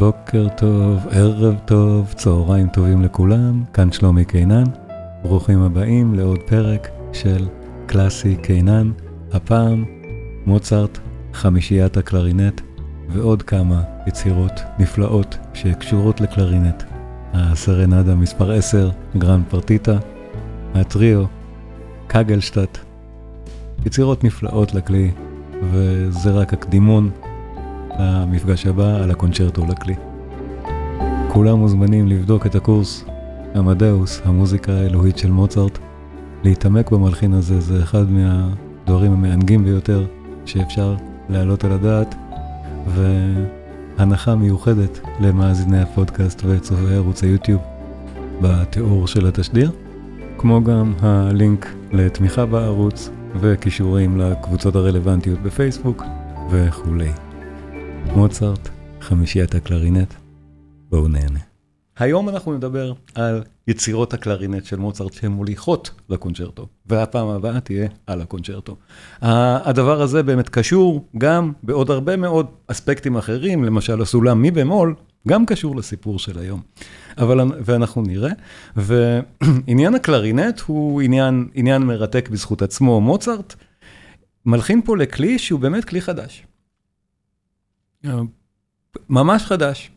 [0.00, 4.64] בוקר טוב, ערב טוב, צהריים טובים לכולם, כאן שלומי קינן.
[5.22, 7.48] ברוכים הבאים לעוד פרק של
[7.86, 8.90] קלאסי קינן,
[9.32, 9.84] הפעם
[10.46, 10.98] מוצרט,
[11.32, 12.60] חמישיית הקלרינט
[13.08, 16.82] ועוד כמה יצירות נפלאות שקשורות לקלרינט.
[17.32, 19.98] הסרנדה מספר 10, גרנד פרטיטה,
[20.74, 21.24] הטריו,
[22.06, 22.78] קגלשטט.
[23.86, 25.10] יצירות נפלאות לכלי,
[25.62, 27.10] וזה רק הקדימון
[27.98, 29.94] למפגש הבא על הקונצ'רטו לכלי.
[31.28, 33.04] כולם מוזמנים לבדוק את הקורס
[33.56, 35.78] עמדאוס, המוזיקה האלוהית של מוצרט.
[36.44, 40.06] להתעמק במלחין הזה זה אחד מהדברים המענגים ביותר
[40.46, 40.96] שאפשר
[41.28, 42.14] להעלות על הדעת,
[42.86, 47.60] והנחה מיוחדת למאזיני הפודקאסט וצופי ערוץ היוטיוב
[48.40, 49.70] בתיאור של התשדיר,
[50.38, 53.10] כמו גם הלינק לתמיכה בערוץ
[53.40, 56.04] וכישורים לקבוצות הרלוונטיות בפייסבוק
[56.50, 57.10] וכולי.
[58.16, 58.68] מוצרט,
[59.00, 60.14] חמישיית הקלרינט,
[60.88, 61.38] בואו נהנה.
[61.98, 68.20] היום אנחנו נדבר על יצירות הקלרינט של מוצרט שהן מוליכות לקונצ'רטו, והפעם הבאה תהיה על
[68.20, 68.76] הקונצ'רטו.
[69.22, 74.94] הדבר הזה באמת קשור גם בעוד הרבה מאוד אספקטים אחרים, למשל הסולם מי במול,
[75.28, 76.60] גם קשור לסיפור של היום.
[77.18, 78.30] אבל, ואנחנו נראה,
[78.76, 83.00] ועניין הקלרינט הוא עניין, עניין מרתק בזכות עצמו.
[83.00, 83.54] מוצרט
[84.46, 86.46] מלחין פה לכלי שהוא באמת כלי חדש.
[89.08, 89.90] ממש חדש.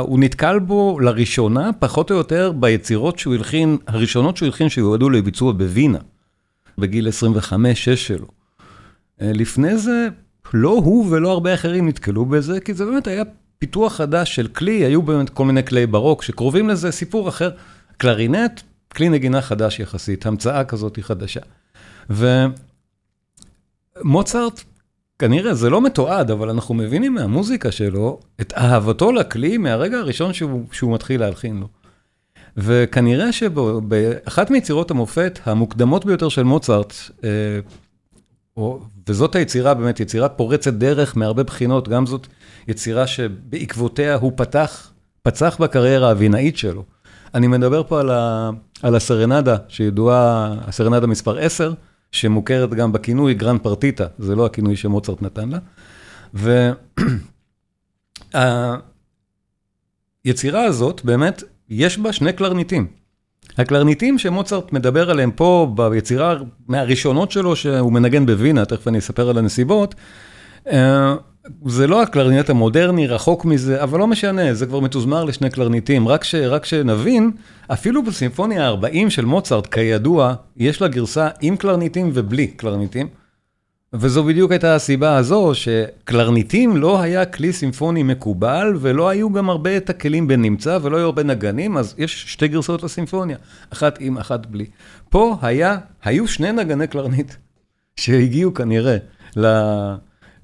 [0.00, 5.52] הוא נתקל בו לראשונה, פחות או יותר, ביצירות שהוא הלחין, הראשונות שהוא הלחין שיועדו לביצוע
[5.52, 5.98] בווינה,
[6.78, 8.26] בגיל 25-6 שלו.
[9.20, 10.08] לפני זה,
[10.54, 13.22] לא הוא ולא הרבה אחרים נתקלו בזה, כי זה באמת היה
[13.58, 17.50] פיתוח חדש של כלי, היו באמת כל מיני כלי ברוק שקרובים לזה, סיפור אחר.
[17.96, 18.60] קלרינט,
[18.96, 21.40] כלי נגינה חדש יחסית, המצאה כזאת חדשה.
[24.04, 24.62] ומוצרט
[25.20, 30.62] כנראה זה לא מתועד, אבל אנחנו מבינים מהמוזיקה שלו את אהבתו לכלי מהרגע הראשון שהוא,
[30.72, 31.68] שהוא מתחיל להלחין לו.
[32.56, 36.94] וכנראה שבאחת מיצירות המופת המוקדמות ביותר של מוצרט,
[37.24, 38.64] אה,
[39.08, 42.26] וזאת היצירה באמת, יצירה פורצת דרך מהרבה בחינות, גם זאת
[42.68, 44.92] יצירה שבעקבותיה הוא פתח,
[45.22, 46.84] פצח בקריירה הווינאית שלו.
[47.34, 48.50] אני מדבר פה על, ה,
[48.82, 51.72] על הסרנדה, שידועה, הסרנדה מספר 10,
[52.12, 55.58] שמוכרת גם בכינוי גרנד פרטיטה, זה לא הכינוי שמוצרט נתן לה.
[60.24, 62.86] והיצירה הזאת, באמת, יש בה שני קלרינטים.
[63.58, 66.36] הקלרינטים שמוצרט מדבר עליהם פה ביצירה
[66.68, 69.94] מהראשונות שלו, שהוא מנגן בווינה, תכף אני אספר על הנסיבות,
[70.66, 71.14] אה,
[71.66, 76.08] זה לא הקלרינט המודרני, רחוק מזה, אבל לא משנה, זה כבר מתוזמר לשני קלרינטים.
[76.08, 77.30] רק, ש, רק שנבין,
[77.72, 83.08] אפילו בסימפוניה ה-40 של מוצרט, כידוע, יש לה גרסה עם קלרינטים ובלי קלרינטים.
[83.92, 89.76] וזו בדיוק הייתה הסיבה הזו, שקלרינטים לא היה כלי סימפוני מקובל, ולא היו גם הרבה
[89.76, 93.36] את הכלים בנמצא, ולא היו הרבה נגנים, אז יש שתי גרסאות לסימפוניה,
[93.72, 94.66] אחת עם, אחת בלי.
[95.08, 97.34] פה היה, היו שני נגני קלרינט,
[97.96, 98.96] שהגיעו כנראה
[99.36, 99.46] ל...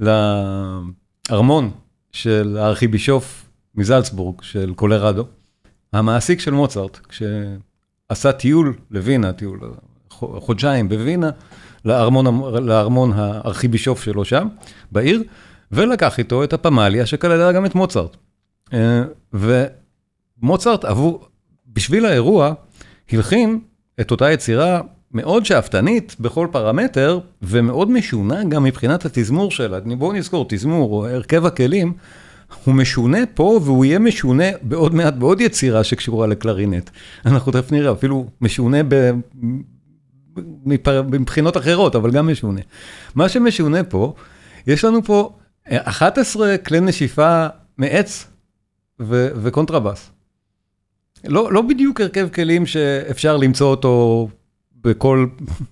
[0.00, 1.70] לארמון
[2.12, 5.24] של הארכיבישוף מזלצבורג, של קולורדו,
[5.92, 9.60] המעסיק של מוצרט, כשעשה טיול לווינה, טיול
[10.18, 11.30] חודשיים בווינה,
[11.84, 12.26] לארמון,
[12.66, 14.48] לארמון הארכיבישוף שלו שם,
[14.92, 15.22] בעיר,
[15.72, 18.16] ולקח איתו את הפמליה שכללה גם את מוצרט.
[18.72, 19.02] אה,
[19.32, 21.28] ומוצרט עבור,
[21.72, 22.52] בשביל האירוע,
[23.12, 23.60] הלחין
[24.00, 24.80] את אותה יצירה
[25.12, 29.80] מאוד שאפתנית בכל פרמטר, ומאוד משונה גם מבחינת התזמור שלה.
[29.80, 31.92] בואו נזכור, תזמור או הרכב הכלים,
[32.64, 36.90] הוא משונה פה והוא יהיה משונה בעוד מעט בעוד יצירה שקשורה לקלרינט.
[37.26, 39.10] אנחנו תכף נראה, אפילו משונה ב...
[41.10, 42.60] מבחינות אחרות, אבל גם משונה.
[43.14, 44.14] מה שמשונה פה,
[44.66, 45.32] יש לנו פה
[45.68, 47.46] 11 כלי נשיפה
[47.78, 48.26] מעץ
[49.00, 50.10] ו- וקונטרבאס.
[51.24, 54.28] לא, לא בדיוק הרכב כלים שאפשר למצוא אותו
[54.86, 55.26] בכל,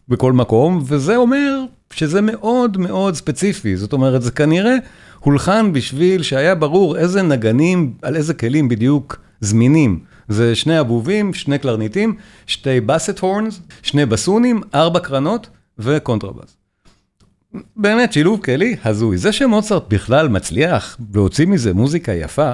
[0.08, 4.76] בכל מקום, וזה אומר שזה מאוד מאוד ספציפי, זאת אומרת, זה כנראה
[5.20, 10.00] הולחן בשביל שהיה ברור איזה נגנים, על איזה כלים בדיוק זמינים.
[10.28, 12.14] זה שני אבובים, שני קלרינטים,
[12.46, 16.56] שתי basset horns, שני בסונים, ארבע קרנות וקונטרבאס.
[17.76, 19.18] באמת שילוב כלי הזוי.
[19.18, 22.52] זה שמוצרט בכלל מצליח להוציא מזה מוזיקה יפה,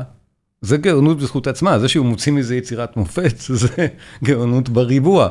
[0.62, 3.86] זה גאונות בזכות עצמה, זה שהוא מוציא מזה יצירת מופת, זה
[4.24, 5.28] גאונות בריבוע.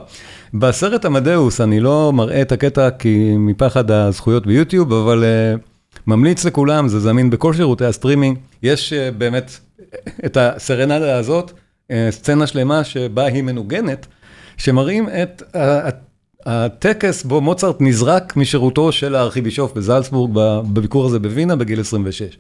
[0.53, 5.59] בסרט אמדאוס, אני לא מראה את הקטע כי מפחד הזכויות ביוטיוב, אבל אה,
[6.07, 8.37] ממליץ לכולם, זה זמין בכל שירותי הסטרימינג.
[8.63, 9.51] יש אה, באמת
[10.25, 14.07] את הסרנדה הזאת, אה, סצנה שלמה שבה היא מנוגנת,
[14.57, 15.57] שמראים את uh,
[16.45, 20.31] הטקס בו מוצרט נזרק משירותו של הארכיבישוף בזלצבורג,
[20.73, 22.37] בביקור הזה בווינה בגיל 26.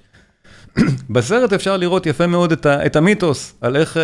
[1.09, 3.97] בסרט אפשר לראות יפה מאוד את המיתוס על איך...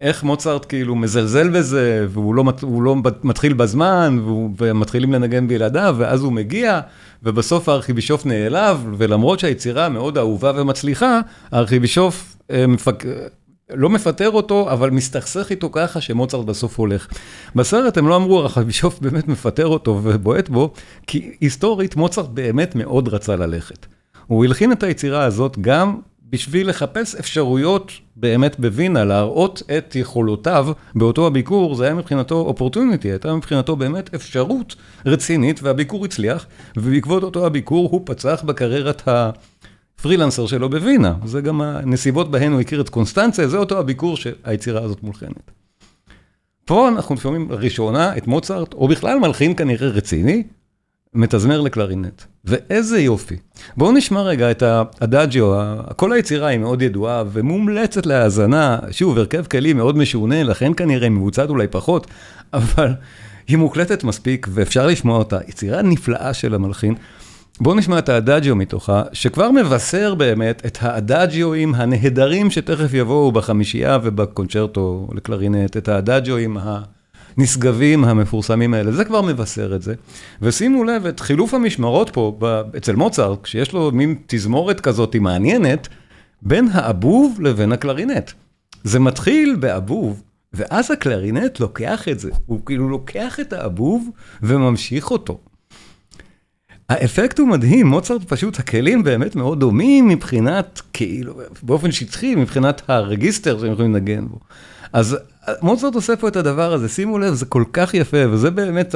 [0.00, 4.18] איך מוצרט כאילו מזלזל בזה, והוא לא, לא מתחיל בזמן,
[4.58, 6.80] ומתחילים לנגן בלעדיו, ואז הוא מגיע,
[7.22, 11.20] ובסוף הארכיבישוף נעלב, ולמרות שהיצירה מאוד אהובה ומצליחה,
[11.52, 13.04] הארכיבישוף אה, מפק...
[13.70, 17.08] לא מפטר אותו, אבל מסתכסך איתו ככה שמוצרט בסוף הולך.
[17.54, 20.72] בסרט הם לא אמרו, הארכיבישוף באמת מפטר אותו ובועט בו,
[21.06, 23.86] כי היסטורית מוצרט באמת מאוד רצה ללכת.
[24.26, 25.96] הוא הלחין את היצירה הזאת גם
[26.30, 33.34] בשביל לחפש אפשרויות באמת בווינה, להראות את יכולותיו באותו הביקור, זה היה מבחינתו אופורטוניטי, הייתה
[33.34, 34.76] מבחינתו באמת אפשרות
[35.06, 36.46] רצינית, והביקור הצליח,
[36.76, 41.14] ובעקבות אותו הביקור הוא פצח בקריירת הפרילנסר שלו בווינה.
[41.24, 45.50] זה גם הנסיבות בהן הוא הכיר את קונסטנציה, זה אותו הביקור שהיצירה הזאת מולחנת.
[46.64, 50.42] פה אנחנו שומעים לראשונה את מוצרט, או בכלל מלחין כנראה רציני,
[51.16, 53.36] מתזמר לקלרינט, ואיזה יופי.
[53.76, 55.54] בואו נשמע רגע את האדאג'יו,
[55.96, 61.50] כל היצירה היא מאוד ידועה ומומלצת להאזנה, שוב, הרכב כלים מאוד משונה, לכן כנראה מבוצעת
[61.50, 62.06] אולי פחות,
[62.52, 62.92] אבל
[63.48, 66.94] היא מוקלטת מספיק ואפשר לשמוע אותה, יצירה נפלאה של המלחין.
[67.60, 75.08] בואו נשמע את האדאג'יו מתוכה, שכבר מבשר באמת את האדאג'יואים הנהדרים שתכף יבואו בחמישייה ובקונצ'רטו
[75.14, 76.95] לקלרינט, את האדאג'יואים ה...
[77.38, 79.94] הנשגבים המפורסמים האלה, זה כבר מבשר את זה.
[80.42, 82.38] ושימו לב את חילוף המשמרות פה,
[82.76, 85.88] אצל מוצרט, כשיש לו מין תזמורת כזאת מעניינת,
[86.42, 88.30] בין האבוב לבין הקלרינט.
[88.84, 90.22] זה מתחיל באבוב,
[90.52, 94.10] ואז הקלרינט לוקח את זה, הוא כאילו לוקח את האבוב
[94.42, 95.38] וממשיך אותו.
[96.88, 103.58] האפקט הוא מדהים, מוצרט פשוט, הכלים באמת מאוד דומים מבחינת, כאילו, באופן שטחי, מבחינת הרגיסטר
[103.58, 104.38] שהם יכולים לנגן בו.
[104.92, 105.16] אז
[105.62, 108.94] מוצרט עושה פה את הדבר הזה, שימו לב, זה כל כך יפה, וזה באמת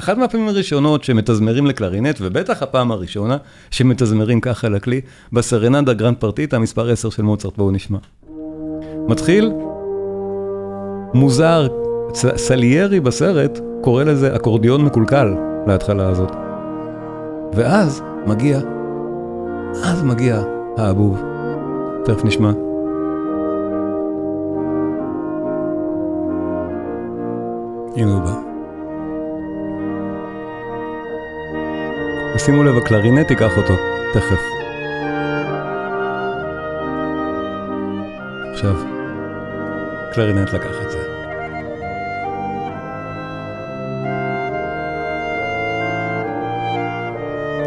[0.00, 3.36] אחת מהפעמים הראשונות שמתזמרים לקלרינט, ובטח הפעם הראשונה
[3.70, 5.00] שמתזמרים ככה לכלי,
[5.32, 7.98] בסרנדה גרנד פרטיטה, מספר 10 של מוצרט, בואו נשמע.
[9.08, 9.52] מתחיל,
[11.14, 11.68] מוזר,
[12.14, 15.34] סליירי בסרט קורא לזה אקורדיון מקולקל
[15.66, 16.32] להתחלה הזאת.
[17.52, 18.60] ואז מגיע,
[19.84, 20.42] אז מגיע
[20.76, 21.22] האבוב.
[22.04, 22.67] תכף נשמע.
[27.98, 28.34] הנה הוא בא.
[32.34, 33.74] ושימו לב, הקלרינט ייקח אותו,
[34.14, 34.42] תכף.
[38.52, 38.74] עכשיו,
[40.12, 40.98] קלרינט לקח את זה.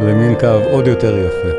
[0.02, 1.58] למין קו עוד יותר יפה.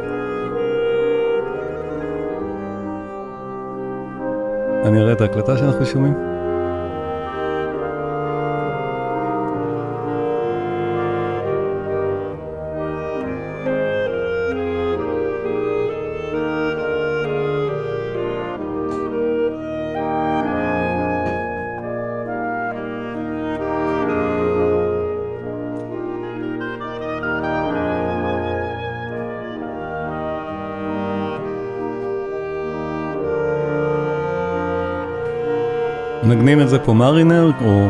[4.85, 6.32] אני אראה את ההקלטה שאנחנו שומעים.
[36.33, 37.89] מנגנים את זה פה מרינר, או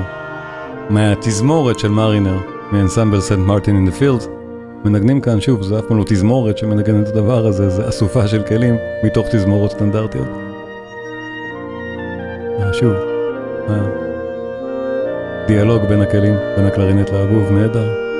[0.90, 2.38] מהתזמורת של מרינר,
[2.72, 4.20] מאנסמבל סנט מרטין אין דה פילד.
[4.84, 8.42] מנגנים כאן, שוב, זה אף פעם לא תזמורת שמנגנת את הדבר הזה, זה אסופה של
[8.42, 10.28] כלים מתוך תזמורות סטנדרטיות.
[12.60, 12.92] אה, שוב,
[15.44, 18.11] הדיאלוג בין הכלים, בין הקלרינט לאבוב, נהדר.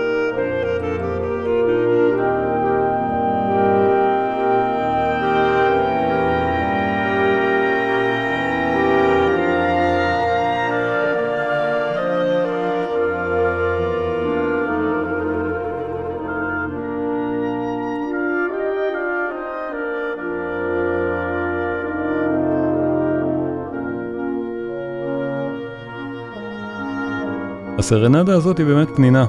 [27.93, 29.27] הסרנדה הזאת היא באמת פנינה,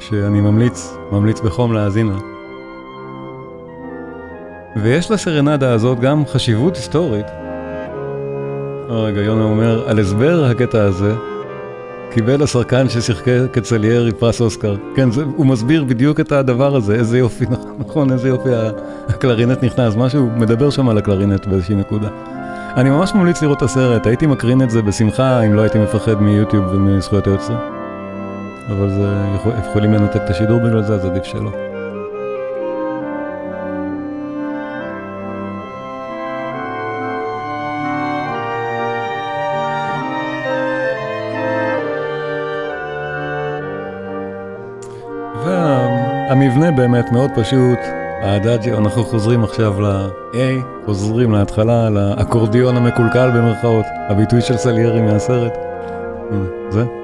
[0.00, 2.18] שאני ממליץ, ממליץ בחום להאזין לה.
[4.82, 7.26] ויש לסרנדה הזאת גם חשיבות היסטורית.
[8.88, 11.14] רגע, יונה אומר, על הסבר הקטע הזה,
[12.10, 14.76] קיבל השחקן ששיחקה כצליירי פרס אוסקר.
[14.94, 17.44] כן, זה, הוא מסביר בדיוק את הדבר הזה, איזה יופי,
[17.86, 18.50] נכון, איזה יופי
[19.08, 22.08] הקלרינט נכנס, משהו מדבר שם על הקלרינט באיזושהי נקודה.
[22.76, 26.22] אני ממש ממליץ לראות את הסרט, הייתי מקרין את זה בשמחה אם לא הייתי מפחד
[26.22, 27.71] מיוטיוב ומזכויות היוצרים.
[28.70, 31.50] אבל זה, יכול, יכולים לנתק את השידור בגלל זה, אז עדיף שלא.
[45.44, 47.78] והמבנה באמת מאוד פשוט,
[48.22, 50.36] האדאג'יו, אנחנו חוזרים עכשיו ל-A,
[50.86, 55.52] חוזרים להתחלה, לאקורדיון המקולקל במרכאות, הביטוי של סליירי מהסרט.
[56.70, 57.01] זה.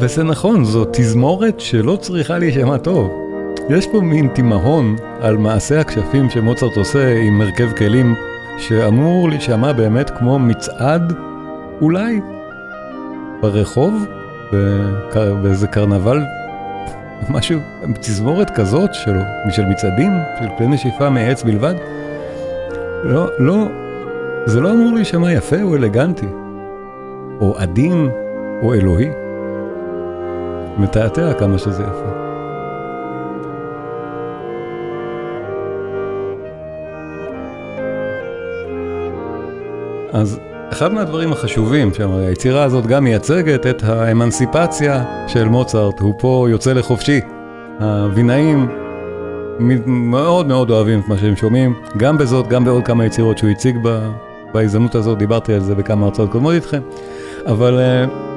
[0.00, 3.10] וזה נכון, זו תזמורת שלא צריכה להישמע טוב.
[3.70, 8.14] יש פה מין תימהון על מעשה הכשפים שמוצרט עושה עם הרכב כלים
[8.58, 11.12] שאמור להישמע באמת כמו מצעד,
[11.80, 12.20] אולי,
[13.40, 14.06] ברחוב,
[15.42, 16.22] באיזה קרנבל,
[17.30, 17.60] משהו,
[18.00, 21.74] תזמורת כזאת שלו, של מצעדים, של כלי נשיפה מעץ בלבד.
[23.04, 23.66] לא, לא,
[24.46, 26.28] זה לא אמור להישמע יפה או אלגנטי,
[27.40, 28.08] או עדין,
[28.62, 29.27] או אלוהי.
[30.78, 32.28] מתעתע כמה שזה יפה.
[40.12, 40.40] אז
[40.72, 47.20] אחד מהדברים החשובים, שהיצירה הזאת גם מייצגת את האמנסיפציה של מוצרט, הוא פה יוצא לחופשי.
[47.80, 48.68] הווינאים
[49.86, 53.76] מאוד מאוד אוהבים את מה שהם שומעים, גם בזאת, גם בעוד כמה יצירות שהוא הציג
[54.54, 56.80] בהזדמנות הזאת, דיברתי על זה בכמה הרצאות קודמות איתכם,
[57.46, 58.27] אבל uh,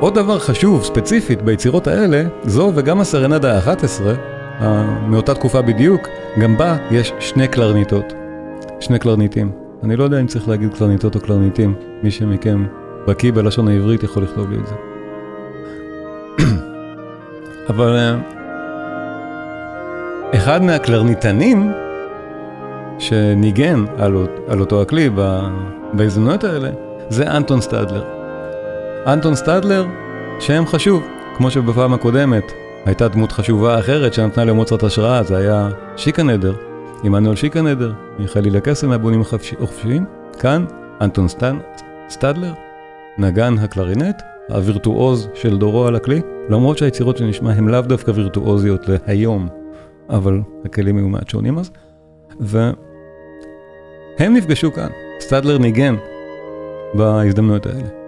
[0.00, 4.00] עוד דבר חשוב, ספציפית, ביצירות האלה, זו וגם הסרנדה ה-11,
[4.60, 4.64] uh,
[5.06, 8.12] מאותה תקופה בדיוק, גם בה יש שני קלרניטות,
[8.80, 9.52] שני קלרניטים.
[9.82, 12.66] אני לא יודע אם צריך להגיד קלרניטות או קלרניטים, מי שמכם
[13.06, 14.74] בקיא בלשון העברית יכול לכתוב לי את זה.
[17.70, 18.16] אבל אה,
[20.34, 21.72] אחד מהקלרניתנים
[22.98, 25.10] שניגן על, על אותו הכלי
[25.92, 26.70] בהזדמנויות האלה,
[27.08, 28.15] זה אנטון סטדלר.
[29.06, 29.86] אנטון סטדלר,
[30.40, 32.52] שם חשוב, כמו שבפעם הקודמת
[32.84, 36.54] הייתה דמות חשובה אחרת שנתנה למוצרט השראה, זה היה שיקנדר.
[37.04, 40.04] עמנואל שיקנדר, מחליל הקסם מהבונים החופשיים,
[40.38, 40.64] כאן
[41.00, 41.58] אנטון סטן,
[42.08, 42.52] סטדלר,
[43.18, 44.16] נגן הקלרינט,
[44.48, 49.48] הווירטואוז של דורו על הכלי, למרות שהיצירות שנשמע הן לאו דווקא וירטואוזיות להיום,
[50.10, 51.70] אבל הכלים היו מעט שונים אז,
[52.40, 52.74] והם
[54.34, 54.88] נפגשו כאן,
[55.20, 55.96] סטדלר ניגן
[56.94, 58.05] בהזדמנויות האלה.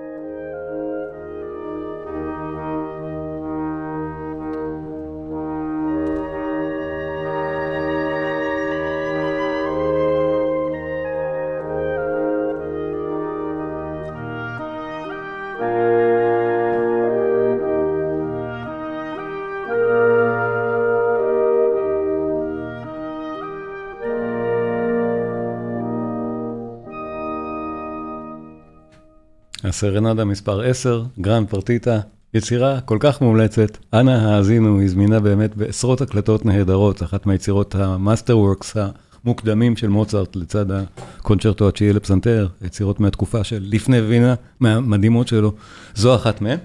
[29.79, 32.01] סרנדה מספר 10, גרנד פרטיטה,
[32.35, 37.84] יצירה כל כך מומלצת, אנא האזינו, היא זמינה באמת בעשרות הקלטות נהדרות, אחת מהיצירות ה
[37.84, 38.77] master works
[39.25, 45.53] המוקדמים של מוצרט לצד הקונצ'רטו התשיעי לפסנתר, יצירות מהתקופה של לפני וינה, מהמדהימות שלו,
[45.95, 46.59] זו אחת מהן.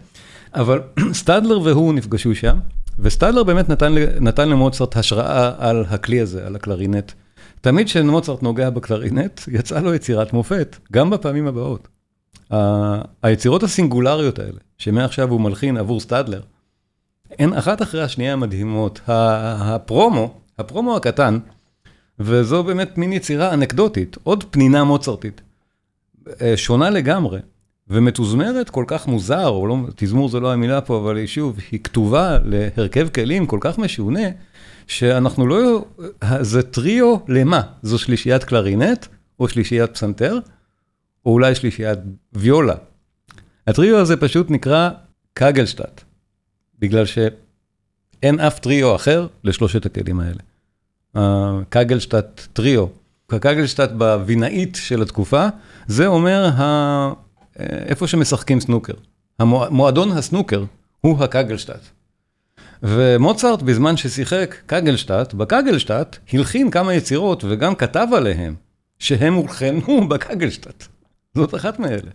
[0.55, 0.81] אבל
[1.21, 2.57] סטדלר והוא נפגשו שם,
[2.99, 7.11] וסטדלר באמת נתן, נתן למוצרט השראה על הכלי הזה, על הקלרינט.
[7.61, 11.92] תמיד כשמוצרט נוגע בקלרינט, יצאה לו יצירת מופת, גם בפעמים הבאות.
[13.23, 16.41] היצירות הסינגולריות האלה, שמעכשיו הוא מלחין עבור סטדלר,
[17.39, 19.01] הן אחת אחרי השנייה מדהימות.
[19.07, 21.39] הפרומו, הפרומו הקטן,
[22.19, 25.41] וזו באמת מין יצירה אנקדוטית, עוד פנינה מוצרטית,
[26.41, 27.39] אה, שונה לגמרי,
[27.87, 32.37] ומתוזמרת כל כך מוזר, או לא, תזמור זה לא המילה פה, אבל שוב, היא כתובה
[32.45, 34.27] להרכב כלים כל כך משונה,
[34.87, 35.85] שאנחנו לא,
[36.41, 37.61] זה טריו למה?
[37.81, 39.05] זו שלישיית קלרינט,
[39.39, 40.39] או שלישיית פסנתר,
[41.25, 41.99] או אולי שלישיית
[42.33, 42.75] ויולה.
[43.67, 44.89] הטריו הזה פשוט נקרא
[45.33, 46.01] קגלשטט,
[46.79, 50.39] בגלל שאין אף טריו אחר לשלושת הכלים האלה.
[51.69, 52.85] קגלשטט טריו,
[53.29, 55.47] הקגלשטט בבינאית של התקופה,
[55.87, 57.13] זה אומר ה...
[57.59, 58.93] איפה שמשחקים סנוקר.
[59.39, 60.63] המועדון הסנוקר
[61.01, 61.79] הוא הקגלשטט.
[62.83, 68.55] ומוצרט בזמן ששיחק קגלשטט, בקגלשטט הלחין כמה יצירות וגם כתב עליהם
[68.99, 70.83] שהם הולחנו בקגלשטט.
[71.37, 72.11] זאת אחת מאלה.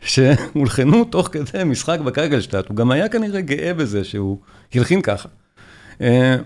[0.00, 4.38] שהולחנו תוך כדי משחק בקגלשטט, הוא גם היה כנראה גאה בזה שהוא
[4.74, 5.28] הלחין ככה.
[6.00, 6.36] אה,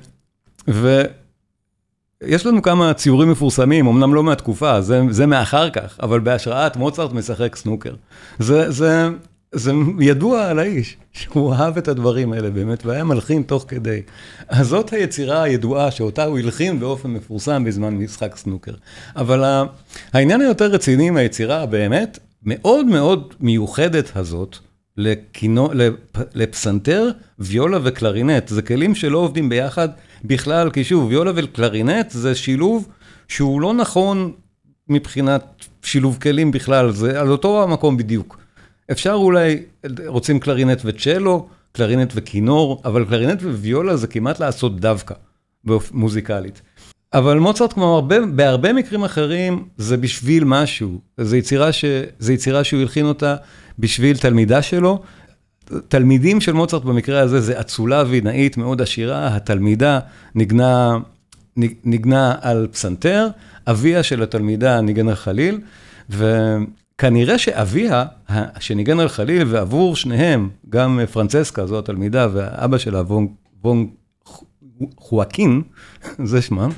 [0.69, 7.13] ויש לנו כמה ציורים מפורסמים, אמנם לא מהתקופה, זה, זה מאחר כך, אבל בהשראת מוצרט
[7.13, 7.95] משחק סנוקר.
[8.39, 9.09] זה, זה,
[9.55, 14.03] זה ידוע על האיש, שהוא אהב את הדברים האלה באמת, והיה מלחין תוך כדי.
[14.49, 18.73] אז זאת היצירה הידועה שאותה הוא הלחין באופן מפורסם בזמן משחק סנוקר.
[19.17, 19.65] אבל
[20.13, 24.57] העניין היותר רציני היצירה הבאמת מאוד מאוד מיוחדת הזאת,
[24.97, 25.95] לקינו, לפ,
[26.35, 28.49] לפסנתר, ויולה וקלרינט.
[28.49, 29.89] זה כלים שלא עובדים ביחד
[30.25, 32.89] בכלל, כי שוב, ויולה וקלרינט זה שילוב
[33.29, 34.33] שהוא לא נכון
[34.89, 35.45] מבחינת
[35.83, 38.44] שילוב כלים בכלל, זה על אותו המקום בדיוק.
[38.91, 39.63] אפשר אולי,
[40.07, 45.15] רוצים קלרינט וצ'לו, קלרינט וכינור, אבל קלרינט וויולה זה כמעט לעשות דווקא,
[45.93, 46.63] מוזיקלית.
[47.15, 51.01] אבל מוצרט, כמו הרבה, בהרבה מקרים אחרים, זה בשביל משהו.
[51.19, 51.71] זו יצירה,
[52.33, 53.37] יצירה שהוא הלחין אותה
[53.79, 55.03] בשביל תלמידה שלו.
[55.89, 60.01] תלמידים של מוצרט במקרה הזה זה אצולה וינאית מאוד עשירה, התלמידה
[60.35, 60.99] נגנה,
[61.85, 63.29] נגנה על פסנתר,
[63.67, 65.61] אביה של התלמידה ניגן על חליל,
[66.99, 68.05] וכנראה שאביה,
[68.61, 73.31] שניגן על חליל, ועבור שניהם, גם פרנצסקה, זו התלמידה, ואבא שלה, וונג,
[73.65, 73.89] וונג
[74.97, 75.63] חואקין,
[76.31, 76.71] זה שמם,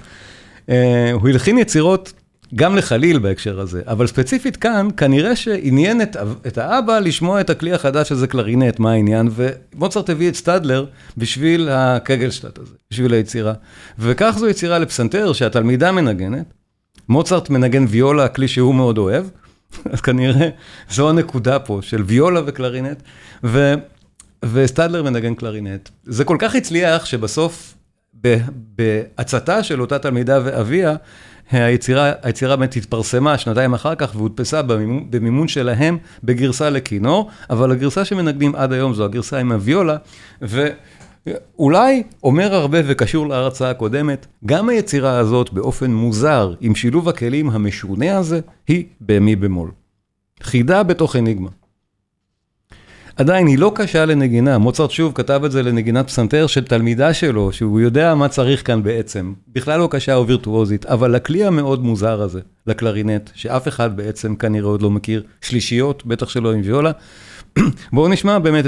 [0.68, 2.12] אה, הוא הלחין יצירות
[2.54, 7.72] גם לחליל בהקשר הזה, אבל ספציפית כאן, כנראה שעניין את, את האבא לשמוע את הכלי
[7.72, 13.52] החדש הזה קלרינט, מה העניין, ומוצרט הביא את סטדלר בשביל הקגלשטט הזה, בשביל היצירה.
[13.98, 16.52] וכך זו יצירה לפסנתר שהתלמידה מנגנת,
[17.08, 19.24] מוצרט מנגן ויולה, כלי שהוא מאוד אוהב,
[19.92, 20.48] אז כנראה
[20.90, 23.02] זו הנקודה פה של ויולה וקלרינט,
[23.44, 23.74] ו,
[24.44, 25.88] וסטדלר מנגן קלרינט.
[26.04, 27.74] זה כל כך הצליח שבסוף
[28.76, 30.96] בהצתה של אותה תלמידה ואביה,
[31.50, 38.04] היצירה, היצירה באמת התפרסמה שנתיים אחר כך והודפסה במימון, במימון שלהם בגרסה לכינור, אבל הגרסה
[38.04, 39.96] שמנגנים עד היום זו הגרסה עם הוויולה,
[41.26, 48.18] ואולי אומר הרבה וקשור להרצאה הקודמת, גם היצירה הזאת באופן מוזר, עם שילוב הכלים המשונה
[48.18, 49.70] הזה, היא במי במול.
[50.42, 51.50] חידה בתוך אניגמה.
[53.16, 57.52] עדיין היא לא קשה לנגינה, מוצרט שוב כתב את זה לנגינת פסנתר של תלמידה שלו,
[57.52, 59.32] שהוא יודע מה צריך כאן בעצם.
[59.48, 64.68] בכלל לא קשה או וירטואוזית, אבל הכלי המאוד מוזר הזה, לקלרינט, שאף אחד בעצם כנראה
[64.68, 66.90] עוד לא מכיר, שלישיות, בטח שלא עם ויולה.
[67.92, 68.66] בואו נשמע באמת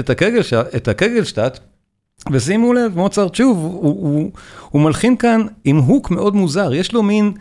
[0.75, 1.59] את הקגלשטט,
[2.31, 4.31] ושימו לב, מוצרט שוב, הוא, הוא,
[4.69, 7.33] הוא מלחין כאן עם הוק מאוד מוזר, יש לו מין...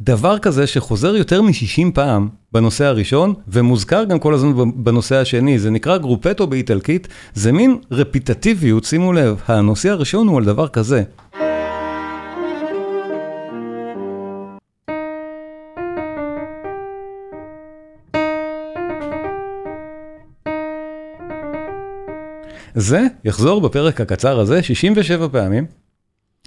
[0.00, 5.70] דבר כזה שחוזר יותר מ-60 פעם בנושא הראשון, ומוזכר גם כל הזמן בנושא השני, זה
[5.70, 11.02] נקרא גרופטו באיטלקית, זה מין רפיטטיביות, שימו לב, הנושא הראשון הוא על דבר כזה.
[22.76, 25.66] זה יחזור בפרק הקצר הזה 67 פעמים.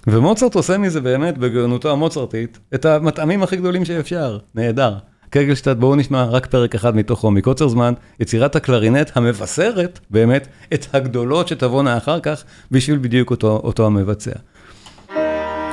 [0.08, 4.38] ומוצרט עושה מזה באמת, בגאונותו המוצרטית, את המטעמים הכי גדולים שאפשר.
[4.56, 4.96] נהדר.
[5.30, 11.48] קגלשטט, בואו נשמע רק פרק אחד מתוכו, מקוצר זמן, יצירת הקלרינט המבשרת, באמת, את הגדולות
[11.48, 14.32] שתבואנה אחר כך, בשביל בדיוק אותו, אותו המבצע.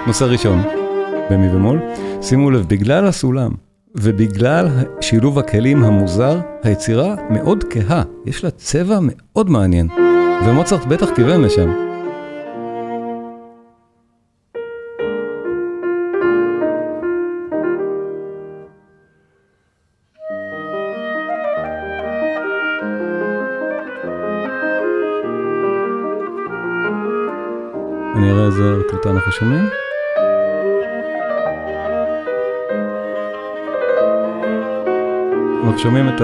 [0.06, 0.62] נושא ראשון,
[1.30, 1.80] במי ומול,
[2.22, 3.52] שימו לב, בגלל הסולם
[3.94, 4.68] ובגלל
[5.00, 9.88] שילוב הכלים המוזר, היצירה מאוד כהה, יש לה צבע מאוד מעניין,
[10.44, 11.70] ומוצרט בטח כיוון לשם.
[28.16, 29.64] אני אראה איזה קליטה אנחנו שומעים.
[35.64, 36.20] אנחנו שומעים את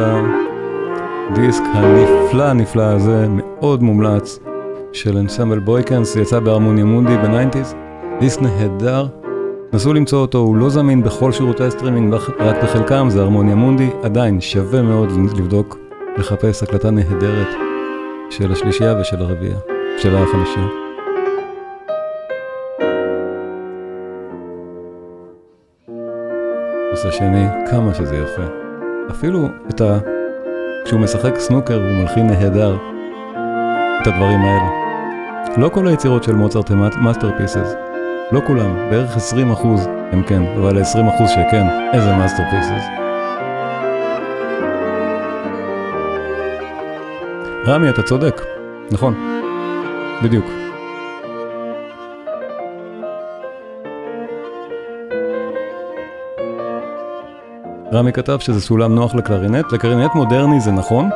[1.34, 4.38] הדיסק הנפלא הנפלא הזה, מאוד מומלץ,
[4.92, 7.74] של אנסמבל בויקנס, יצא בהרמוניה מונדי ב nineties.
[8.20, 9.06] דיסק נהדר,
[9.72, 14.40] נסו למצוא אותו, הוא לא זמין בכל שירותי הסטרימינג, רק בחלקם, זה הרמוניה מונדי, עדיין
[14.40, 15.78] שווה מאוד לבדוק,
[16.18, 17.48] לחפש הקלטה נהדרת
[18.30, 19.58] של השלישייה ושל הרביעייה,
[19.98, 20.68] של החמישייה.
[26.90, 28.42] נושא שני, כמה שזה יפה.
[29.10, 30.21] אפילו את ה...
[30.84, 32.76] כשהוא משחק סנוקר הוא מלחין נהדר
[34.02, 34.70] את הדברים האלה.
[35.56, 37.74] לא כל היצירות של מוצרט הן masterpieces.
[38.32, 42.84] לא כולם, בערך 20 אחוז הם כן, אבל 20 אחוז שכן, איזה masterpieces.
[47.66, 48.42] רמי, אתה צודק,
[48.90, 49.14] נכון,
[50.22, 50.61] בדיוק.
[57.92, 61.10] רמי כתב שזה סולם נוח לקלרינט, לקלרינט מודרני זה נכון,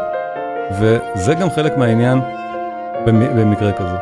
[0.81, 2.21] וזה גם חלק מהעניין
[3.07, 3.97] במקרה כזה.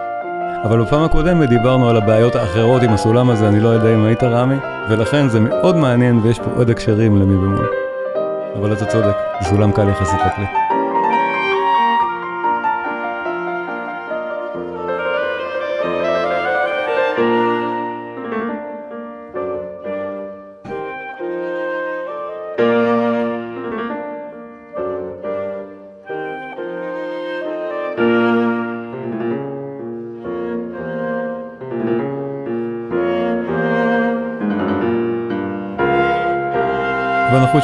[0.64, 4.22] אבל בפעם הקודמת דיברנו על הבעיות האחרות עם הסולם הזה, אני לא יודע אם היית
[4.22, 4.56] רמי,
[4.90, 7.68] ולכן זה מאוד מעניין ויש פה עוד הקשרים למי במול.
[8.58, 10.63] אבל אתה צודק, זה סולם קל יחסית לכלי.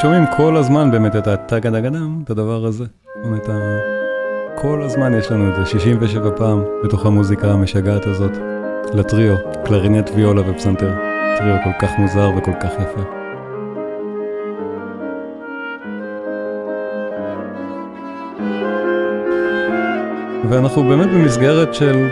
[0.02, 2.84] שומעים כל הזמן באמת את הטאגדגדם, את הדבר הזה,
[3.36, 3.48] את
[4.56, 8.32] כל הזמן יש לנו את זה, 67 פעם בתוך המוזיקה המשגעת הזאת,
[8.94, 11.10] לטריו, קלרינט, ויולה ופסנתר.
[11.38, 13.00] טריו כל כך מוזר וכל כך יפה.
[20.48, 22.08] ואנחנו באמת במסגרת של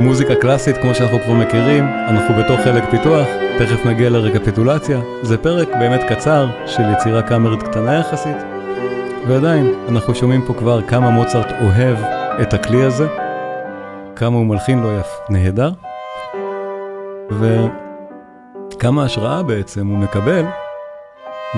[0.00, 3.26] מוזיקה קלאסית כמו שאנחנו כבר מכירים, אנחנו בתוך חלק פיתוח,
[3.66, 5.00] תכף נגיע לרקפיטולציה.
[5.22, 8.36] זה פרק באמת קצר של יצירה קאמרית קטנה יחסית,
[9.28, 11.96] ועדיין אנחנו שומעים פה כבר כמה מוצרט אוהב
[12.42, 13.06] את הכלי הזה,
[14.16, 15.70] כמה הוא מלחין לו יף נהדר,
[17.30, 20.44] וכמה השראה בעצם הוא מקבל,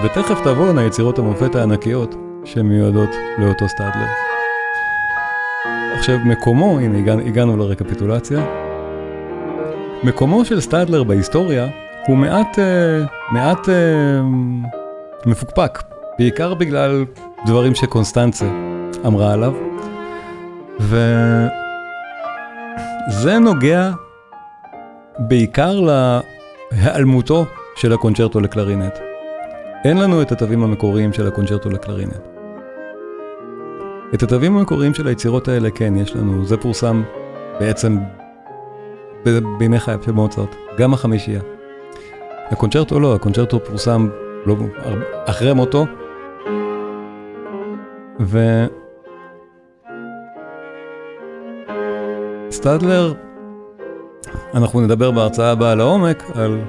[0.04, 2.14] ותכף תבואנה יצירות המופת הענקיות
[2.44, 4.08] שמיועדות לאותו סטאדלר.
[5.92, 8.44] עכשיו מקומו, הנה הגענו לרקפיטולציה,
[10.02, 13.74] מקומו של סטאדלר בהיסטוריה הוא מעט, אה, מעט אה,
[15.26, 15.82] מפוקפק,
[16.18, 17.04] בעיקר בגלל
[17.46, 18.46] דברים שקונסטנצה
[19.06, 19.54] אמרה עליו,
[20.80, 20.98] וזה
[23.38, 23.90] נוגע
[25.18, 27.44] בעיקר להיעלמותו
[27.76, 28.98] של הקונצ'רטו לקלרינט.
[29.84, 32.28] אין לנו את התווים המקוריים של הקונצ'רטו לקלרינט.
[34.14, 37.02] את התווים המקוריים של היצירות האלה, כן, יש לנו, זה פורסם
[37.60, 37.98] בעצם
[39.58, 41.53] בימי חייו של מוצרט, גם החמישייה.
[42.50, 44.08] הקונצ'רטו לא, הקונצ'רטו פורסם
[44.46, 44.56] לא,
[45.26, 45.86] אחרי מותו,
[48.20, 48.64] ו...
[52.50, 53.14] סטדלר,
[54.54, 56.60] אנחנו נדבר בהרצאה הבאה לעומק על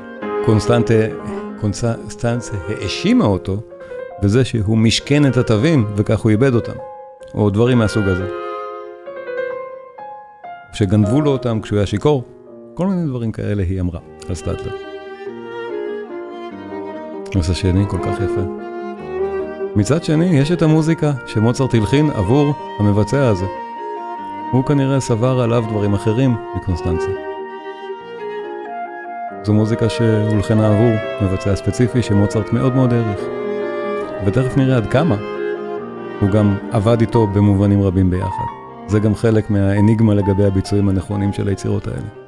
[0.45, 0.93] קונסטנצה,
[1.61, 3.57] קונסטנצה האשימה אותו
[4.23, 6.73] בזה שהוא משכן את התווים וכך הוא איבד אותם.
[7.35, 8.27] או דברים מהסוג הזה.
[10.73, 12.23] שגנבו לו אותם כשהוא היה שיכור,
[12.73, 14.94] כל מיני דברים כאלה היא אמרה על סטאטלר.
[17.35, 18.41] נושא שני כל כך יפה.
[19.75, 23.45] מצד שני, יש את המוזיקה שמוצרט הלחין עבור המבצע הזה.
[24.51, 27.13] הוא כנראה סבר עליו דברים אחרים מקונסטנציה.
[29.43, 33.19] זו מוזיקה שהולחנה עבור מבצע ספציפי שמוצרט מאוד מאוד העריך.
[34.25, 35.15] ותכף נראה עד כמה
[36.21, 38.45] הוא גם עבד איתו במובנים רבים ביחד.
[38.87, 42.24] זה גם חלק מהאניגמה לגבי הביצועים הנכונים של היצירות האלה.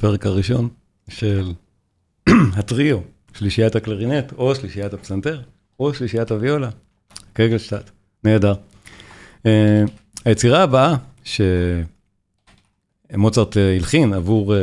[0.00, 0.68] הפרק הראשון
[1.08, 1.52] של
[2.58, 2.98] הטריו,
[3.34, 5.40] שלישיית הקלרינט, או שלישיית הפסנתר,
[5.80, 6.68] או שלישיית הוויולה,
[7.32, 7.90] קגלשטט,
[8.24, 8.54] נהדר.
[9.38, 9.42] Uh,
[10.24, 11.86] היצירה הבאה שמוצרט
[13.56, 14.56] uh, הלחין עבור, uh,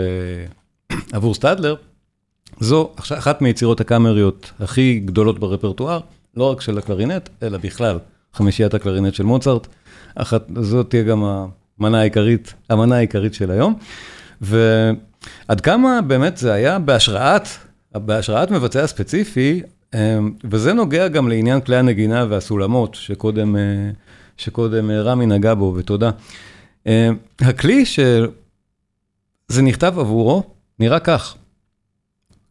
[1.15, 1.75] עבור סטדלר,
[2.59, 5.99] זו אחת מיצירות הקאמריות הכי גדולות ברפרטואר,
[6.37, 7.99] לא רק של הקלרינט, אלא בכלל,
[8.33, 9.67] חמישיית הקלרינט של מוצרט.
[10.15, 11.23] אחת, זאת תהיה גם
[11.79, 13.79] המנה העיקרית, המנה העיקרית של היום.
[15.49, 17.47] ועד כמה באמת זה היה בהשראת,
[17.93, 19.61] בהשראת מבצע ספציפי,
[19.95, 23.61] אמ, וזה נוגע גם לעניין כלי הנגינה והסולמות, שקודם, אה,
[24.37, 26.11] שקודם אה, רמי נגע בו, ותודה.
[27.39, 30.43] הכלי שזה נכתב עבורו,
[30.79, 31.35] נראה כך.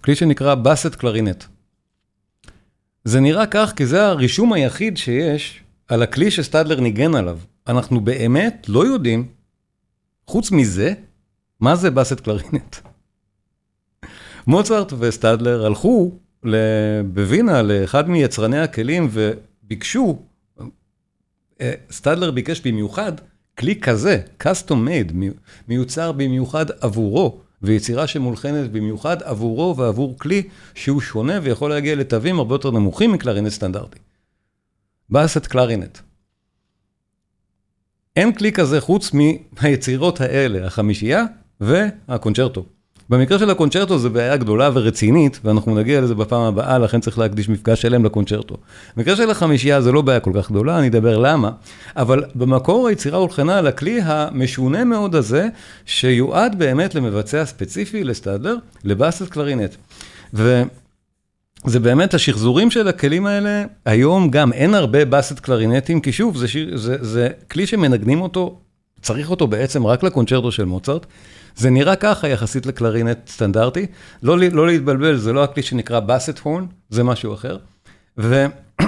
[0.05, 1.45] כלי שנקרא באסט קלרינט.
[3.05, 7.39] זה נראה כך כי זה הרישום היחיד שיש על הכלי שסטדלר ניגן עליו.
[7.67, 9.29] אנחנו באמת לא יודעים,
[10.27, 10.95] חוץ מזה,
[11.61, 12.77] מה זה באסט קלרינט?
[14.47, 16.13] מוצרט וסטדלר הלכו
[17.13, 20.23] בווינה לאחד מיצרני הכלים וביקשו,
[21.61, 23.13] אה, סטדלר ביקש במיוחד
[23.59, 25.13] כלי כזה, custom made,
[25.69, 30.43] מיוצר במיוחד עבורו, ויצירה שמולחנת במיוחד עבורו ועבור כלי
[30.75, 33.99] שהוא שונה ויכול להגיע לתווים הרבה יותר נמוכים מקלרינט סטנדרטי.
[35.11, 35.99] באסט קלרינט.
[38.17, 39.11] אין כלי כזה חוץ
[39.63, 41.25] מהיצירות האלה, החמישייה
[41.61, 42.65] והקונצ'רטו.
[43.11, 47.49] במקרה של הקונצ'רטו זו בעיה גדולה ורצינית, ואנחנו נגיע לזה בפעם הבאה, לכן צריך להקדיש
[47.49, 48.57] מפגש שלם לקונצ'רטו.
[48.97, 51.51] במקרה של החמישייה זה לא בעיה כל כך גדולה, אני אדבר למה,
[51.97, 55.49] אבל במקור היצירה הולחנה על הכלי המשונה מאוד הזה,
[55.87, 59.75] שיועד באמת למבצע ספציפי, לסטדלר, לבאסת קלרינט.
[60.35, 60.63] ו...
[61.65, 66.49] זה באמת, השחזורים של הכלים האלה, היום גם אין הרבה באסט קלרינטים, כי שוב, זה,
[66.49, 68.59] שיר, זה, זה כלי שמנגנים אותו,
[69.03, 71.07] צריך אותו בעצם רק לקונצ'רטו של מוצרט.
[71.57, 73.87] זה נראה ככה יחסית לקלרינט סטנדרטי.
[74.23, 77.59] לא, לא להתבלבל, זה לא הכלי שנקרא באסט הורן, זה משהו אחר.
[78.19, 78.47] ו...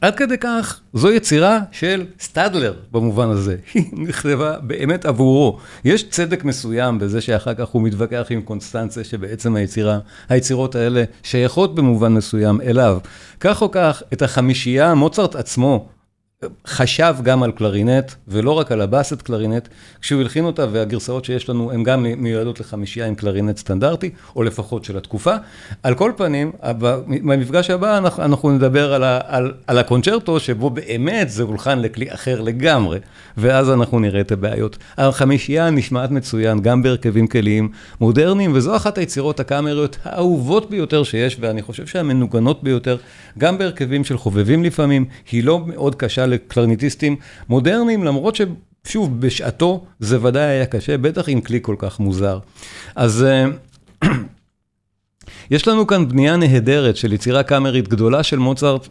[0.00, 5.58] עד כדי כך, זו יצירה של סטדלר במובן הזה, היא נכתבה באמת עבורו.
[5.84, 11.74] יש צדק מסוים בזה שאחר כך הוא מתווכח עם קונסטנציה שבעצם היצירה, היצירות האלה שייכות
[11.74, 12.98] במובן מסוים אליו.
[13.40, 15.88] כך או כך, את החמישייה, מוצרט עצמו
[16.66, 19.68] חשב גם על קלרינט, ולא רק על הבאסט קלרינט,
[20.00, 24.84] כשהוא הלחין אותה, והגרסאות שיש לנו הן גם מיועדות לחמישייה עם קלרינט סטנדרטי, או לפחות
[24.84, 25.34] של התקופה.
[25.82, 26.52] על כל פנים,
[27.08, 32.98] במפגש הבא אנחנו נדבר על, על, על הקונצ'רטו, שבו באמת זה הולחן לכלי אחר לגמרי,
[33.36, 34.78] ואז אנחנו נראה את הבעיות.
[34.98, 37.68] החמישייה נשמעת מצוין, גם בהרכבים כליים
[38.00, 42.96] מודרניים, וזו אחת היצירות הקאמריות האהובות ביותר שיש, ואני חושב שהמנוגנות ביותר,
[43.38, 47.16] גם בהרכבים של חובבים לפעמים, היא לא מאוד קשה לקלרניטיסטים
[47.48, 52.38] מודרניים, למרות ששוב, בשעתו זה ודאי היה קשה, בטח עם כלי כל כך מוזר.
[52.96, 53.26] אז...
[55.50, 58.88] יש לנו כאן בנייה נהדרת של יצירה קאמרית גדולה של מוצרט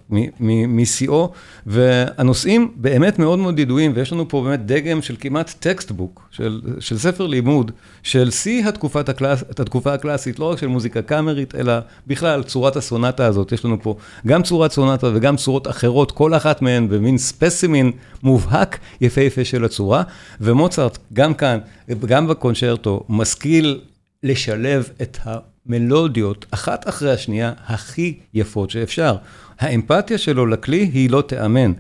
[0.68, 1.32] משיאו,
[1.66, 6.98] והנושאים באמת מאוד מאוד ידועים, ויש לנו פה באמת דגם של כמעט textbook, של, של
[6.98, 7.72] ספר לימוד,
[8.04, 8.64] של שיא
[9.08, 11.74] הקלאס, התקופה הקלאסית, לא רק של מוזיקה קאמרית, אלא
[12.08, 13.52] בכלל צורת הסונטה הזאת.
[13.52, 13.96] יש לנו פה
[14.28, 17.92] גם צורת סונטה וגם צורות אחרות, כל אחת מהן במין specimen
[18.24, 20.04] מובהק יפהפה של הצורה,
[20.42, 21.60] ומוצרט, גם כאן,
[22.06, 23.80] גם בקונצ'רטו, משכיל
[24.24, 25.51] לשלב את ה...
[25.66, 29.16] מלודיות, אחת אחרי השנייה, הכי יפות שאפשר.
[29.60, 31.74] האמפתיה שלו לכלי היא לא תיאמן.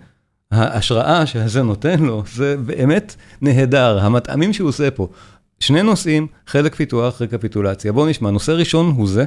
[0.51, 5.07] ההשראה שזה נותן לו, זה באמת נהדר, המטעמים שהוא עושה פה.
[5.59, 7.91] שני נושאים, חלק פיתוח, רקפיטולציה.
[7.91, 9.25] בואו נשמע, נושא ראשון הוא זה.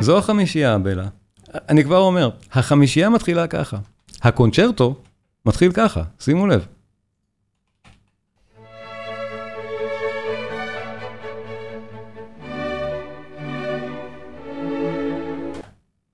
[0.00, 1.06] זו החמישייה, בלה.
[1.68, 3.76] אני כבר אומר, החמישייה מתחילה ככה.
[4.22, 4.94] הקונצ'רטו
[5.46, 6.66] מתחיל ככה, שימו לב.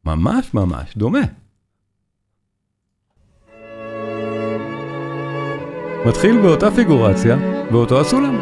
[0.04, 1.20] ממש ממש דומה.
[6.06, 7.36] מתחיל באותה פיגורציה,
[7.70, 8.38] באותו הסולם.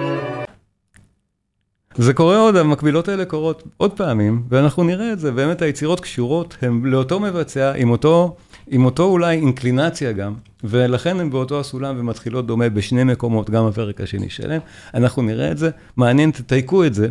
[1.94, 6.56] זה קורה עוד, המקבילות האלה קורות עוד פעמים, ואנחנו נראה את זה, באמת היצירות קשורות
[6.62, 10.34] הן לאותו מבצע עם אותו עם אותו אולי אינקלינציה גם,
[10.68, 14.60] ולכן הן באותו הסולם ומתחילות דומה בשני מקומות, גם הפרק השני שלהם.
[14.94, 17.08] אנחנו נראה את זה, מעניין, תתייקו את זה,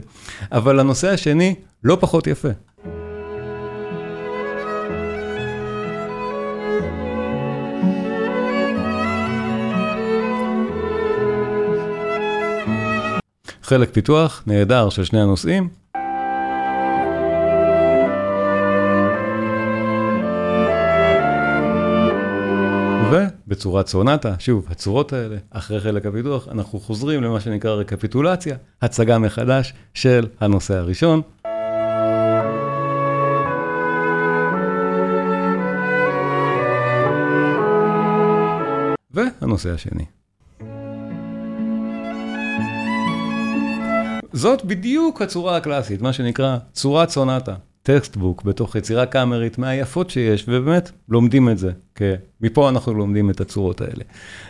[0.52, 2.50] אבל הנושא השני לא פחות יפה.
[13.64, 15.70] חלק פיתוח נהדר של שני הנושאים,
[23.56, 29.74] ובצורת סונטה, שוב, הצורות האלה, אחרי חלק הפיתוח, אנחנו חוזרים למה שנקרא רקפיטולציה, הצגה מחדש
[29.94, 31.22] של הנושא הראשון.
[39.12, 40.06] והנושא השני.
[44.34, 47.56] זאת בדיוק הצורה הקלאסית, מה שנקרא צורת סונטה.
[47.86, 51.72] textbook בתוך יצירה קאמרית מהיפות שיש, ובאמת לומדים את זה,
[52.42, 54.04] מפה אנחנו לומדים את הצורות האלה.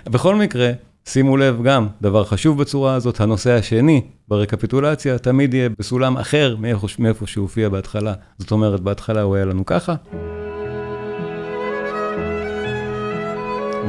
[0.06, 0.72] בכל מקרה,
[1.06, 6.88] שימו לב גם, דבר חשוב בצורה הזאת, הנושא השני ברקפיטולציה תמיד יהיה בסולם אחר מאיפה,
[7.00, 8.14] מאיפה שהוא הופיע בהתחלה.
[8.38, 9.96] זאת אומרת, בהתחלה הוא היה לנו ככה.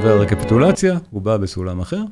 [0.03, 2.03] והרקפיטולציה, הוא בא בסולם אחר.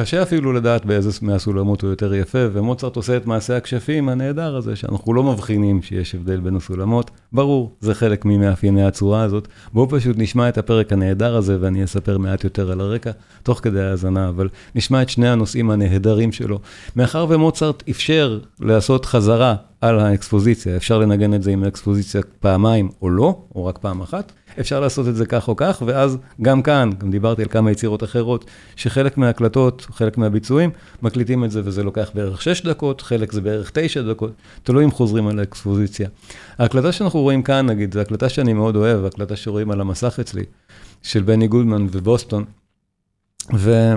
[0.00, 4.76] קשה אפילו לדעת באיזה מהסולמות הוא יותר יפה, ומוצרט עושה את מעשה הכשפים הנהדר הזה,
[4.76, 7.10] שאנחנו לא מבחינים שיש הבדל בין הסולמות.
[7.32, 9.48] ברור, זה חלק ממאפייני הצורה הזאת.
[9.72, 13.10] בואו פשוט נשמע את הפרק הנהדר הזה, ואני אספר מעט יותר על הרקע,
[13.42, 16.58] תוך כדי האזנה, אבל נשמע את שני הנושאים הנהדרים שלו.
[16.96, 23.10] מאחר ומוצרט אפשר לעשות חזרה על האקספוזיציה, אפשר לנגן את זה עם האקספוזיציה פעמיים או
[23.10, 26.90] לא, או רק פעם אחת, אפשר לעשות את זה כך או כך, ואז גם כאן,
[26.98, 28.44] גם דיברתי על כמה יצירות אחרות,
[28.76, 30.70] שחלק מההקלטות, חלק מהביצועים,
[31.02, 34.90] מקליטים את זה וזה לוקח בערך 6 דקות, חלק זה בערך 9 דקות, תלוי אם
[34.90, 36.08] חוזרים על האקספוזיציה.
[36.58, 40.44] ההקלטה שאנחנו רואים כאן, נגיד, זו הקלטה שאני מאוד אוהב, הקלטה שרואים על המסך אצלי,
[41.02, 42.44] של בני גולדמן ובוסטון.
[43.54, 43.94] ו...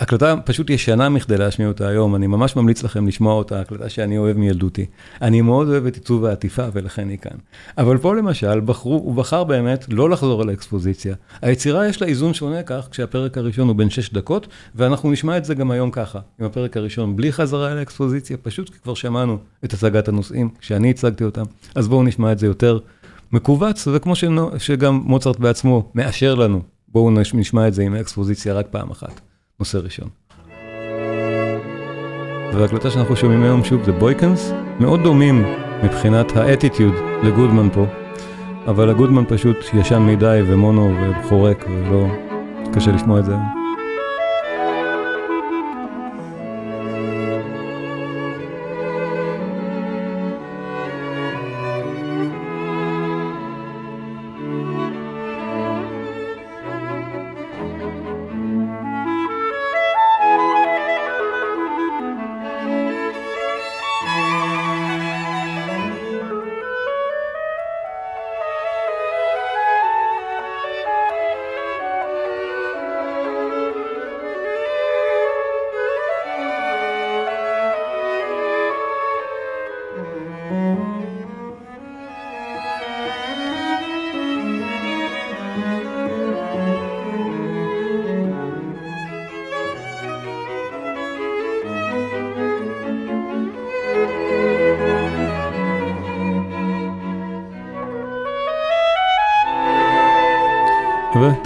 [0.00, 4.18] הקלטה פשוט ישנה מכדי להשמיע אותה היום, אני ממש ממליץ לכם לשמוע אותה, הקלטה שאני
[4.18, 4.86] אוהב מילדותי.
[5.22, 7.36] אני מאוד אוהב את עיצוב העטיפה ולכן היא כאן.
[7.78, 11.14] אבל פה למשל, בחרו, הוא בחר באמת לא לחזור על האקספוזיציה.
[11.42, 15.44] היצירה יש לה איזון שונה כך, כשהפרק הראשון הוא בן 6 דקות, ואנחנו נשמע את
[15.44, 19.38] זה גם היום ככה, עם הפרק הראשון בלי חזרה על האקספוזיציה, פשוט כי כבר שמענו
[19.64, 22.78] את הצגת הנושאים, כשאני הצגתי אותם, אז בואו נשמע את זה יותר
[23.32, 24.12] מכווץ, וכמו
[24.58, 29.20] שגם מוצרט בעצמו מאשר לנו, בואו נשמע את זה עם האקספוזיציה רק פעם אחת.
[29.60, 30.08] נושא ראשון.
[32.54, 35.44] וההקלטה שאנחנו שומעים היום שוב זה בויקנס, מאוד דומים
[35.84, 37.86] מבחינת האטיטיוד לגודמן פה,
[38.66, 42.06] אבל הגודמן פשוט ישן מדי ומונו וחורק ולא
[42.74, 43.34] קשה לשמוע את זה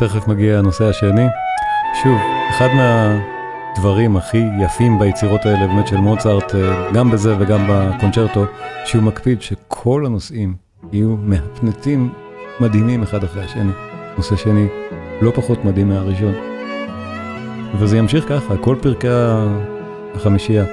[0.02, 1.26] ותכף מגיע הנושא השני.
[2.02, 2.18] שוב,
[2.50, 8.44] אחד מהדברים הכי יפים ביצירות האלה באמת של מוצרט, אה, גם בזה וגם בקונצ'רטו,
[8.84, 10.54] שהוא מקפיד שכל הנושאים
[10.92, 12.12] יהיו מהפנטים
[12.60, 13.72] מדהימים אחד אחרי השני.
[14.16, 14.66] נושא שני
[15.22, 16.34] לא פחות מדהים מהראשון.
[17.78, 19.08] וזה ימשיך ככה, כל פרקי
[20.14, 20.64] החמישייה,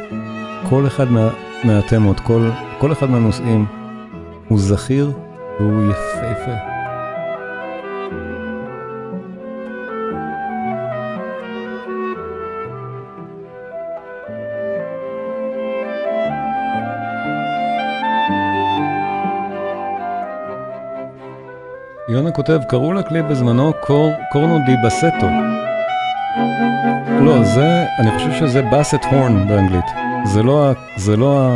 [0.69, 1.29] כל אחד מה,
[1.63, 3.65] מהתמות, כל, כל אחד מהנושאים
[4.47, 5.11] הוא זכיר
[5.59, 6.76] והוא יפהפה.
[22.17, 25.27] יונה כותב, קראו לכלי בזמנו קור, קורנו די בסטו.
[27.21, 29.85] לא, זה, אני חושב שזה באסט הורן באנגלית.
[30.25, 31.49] זה לא, זה לא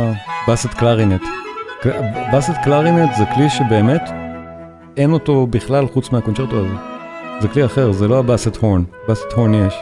[0.44, 1.22] הבאסט קלרינט.
[2.32, 4.10] באסט קלרינט זה כלי שבאמת
[4.96, 6.74] אין אותו בכלל חוץ מהקונצ'רטו הזה.
[7.40, 8.82] זה כלי אחר, זה לא הבאסט הורן.
[9.08, 9.74] באסט הורן יש.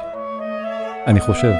[1.07, 1.53] אני חושב.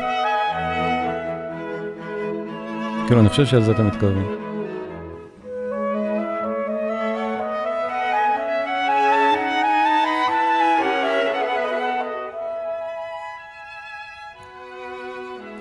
[3.07, 4.50] כאילו, אני חושב שעל זה אתה מתכוון.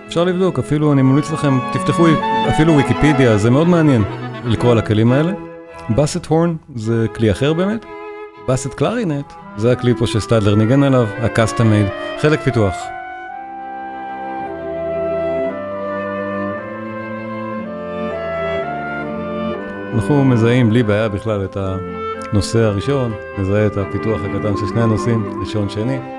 [0.10, 2.08] אפשר לבדוק, אפילו אני ממליץ לכם, תפתחו
[2.50, 4.04] אפילו ויקיפדיה, זה מאוד מעניין
[4.46, 5.32] לקרוא על הכלים האלה.
[5.90, 7.86] באסט הורן זה כלי אחר באמת.
[8.48, 11.88] באסט קלרינט זה הכלי פה שסטדלר ניגן עליו, הקאסטם מייד,
[12.22, 12.74] חלק פיתוח.
[19.94, 21.58] אנחנו מזהים בלי בעיה בכלל את
[22.32, 26.19] הנושא הראשון, נזהה את הפיתוח הקטן של שני הנושאים, ראשון שני.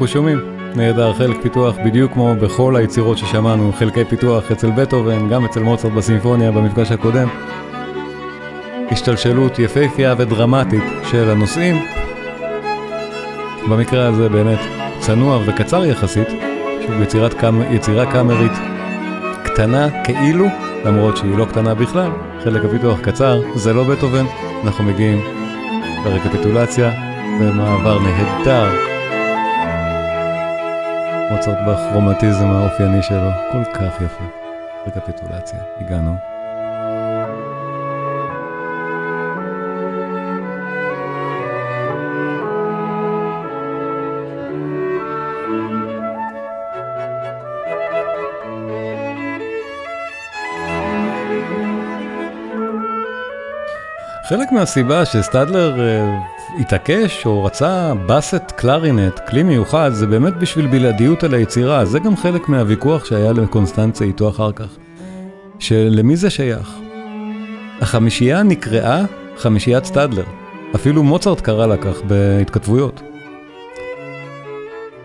[0.00, 0.38] ואנחנו שומעים.
[0.74, 5.92] נהדר, חלק פיתוח בדיוק כמו בכל היצירות ששמענו, חלקי פיתוח אצל בטהובן, גם אצל מוצרט
[5.92, 7.28] בסימפוניה במפגש הקודם.
[8.90, 11.76] השתלשלות יפהפייה ודרמטית של הנושאים.
[13.70, 14.58] במקרה הזה באמת
[14.98, 16.28] צנוע וקצר יחסית,
[16.86, 17.62] שוב יצירת קאמ...
[17.72, 18.52] יצירה קאמרית
[19.44, 20.46] קטנה כאילו,
[20.84, 22.10] למרות שהיא לא קטנה בכלל,
[22.44, 24.24] חלק הפיתוח קצר, זה לא בטהובן,
[24.64, 25.20] אנחנו מגיעים
[26.04, 26.90] לרקפיטולציה
[27.40, 28.89] במעבר נהדר
[31.30, 34.24] מוצרט בכרומטיזם האופייני שלו, כל כך יפה.
[34.86, 36.14] רקפיטולציה, הגענו.
[54.24, 61.24] חלק מהסיבה שסטדלר uh, התעקש או רצה באסט קלרינט, כלי מיוחד, זה באמת בשביל בלעדיות
[61.24, 61.84] על היצירה.
[61.84, 64.76] זה גם חלק מהוויכוח שהיה לקונסטנציה איתו אחר כך.
[65.58, 66.78] שלמי זה שייך?
[67.80, 69.04] החמישייה נקראה
[69.36, 70.24] חמישיית סטדלר.
[70.74, 73.02] אפילו מוצרט קרא לה כך בהתכתבויות.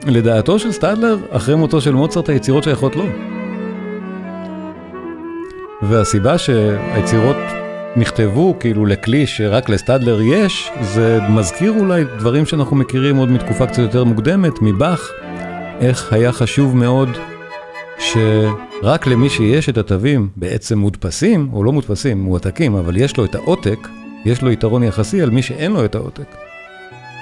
[0.06, 3.06] לדעתו של סטדלר, אחרי מותו של מוצרט היצירות שייכות לו.
[5.82, 7.36] והסיבה שהיצירות
[7.98, 13.78] נכתבו כאילו לכלי שרק לסטדלר יש, זה מזכיר אולי דברים שאנחנו מכירים עוד מתקופה קצת
[13.80, 15.12] יותר מוקדמת, מבאך,
[15.80, 17.10] איך היה חשוב מאוד
[18.00, 23.36] שרק למי שיש את התווים בעצם מודפסים, או לא מודפסים, מועתקים, אבל יש לו את
[23.36, 23.88] העותק,
[24.26, 26.36] יש לו יתרון יחסי על מי שאין לו את העותק.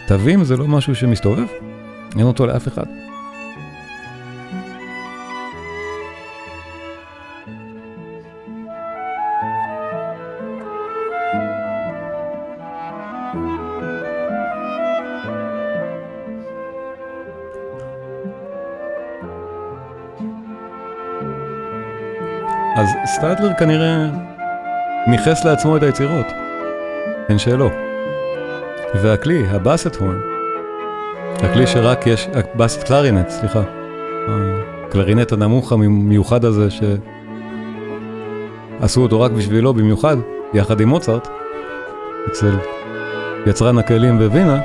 [0.08, 1.48] תווים זה לא משהו שמסתובב,
[2.18, 2.86] אין אותו לאף אחד.
[23.24, 24.08] אז סטאדלר כנראה
[25.08, 26.26] ניכס לעצמו את היצירות,
[27.30, 27.70] אין שאלו.
[28.96, 30.20] והכלי, ה basset horn,
[31.36, 33.62] הכלי שרק יש, ה basset clarinet, סליחה,
[34.88, 36.68] הקלרינט הנמוך המיוחד הזה
[38.80, 40.18] שעשו אותו רק בשבילו במיוחד,
[40.54, 41.28] יחד עם מוצרט,
[42.28, 42.52] אצל
[43.46, 44.62] יצרן הכלים בווינה,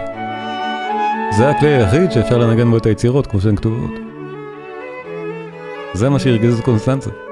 [1.37, 3.91] זה הכלי היחיד שאפשר לנגן בו את היצירות כמו שהן כתובות.
[5.95, 7.28] זה מה שהרגיז את קונסטנציה.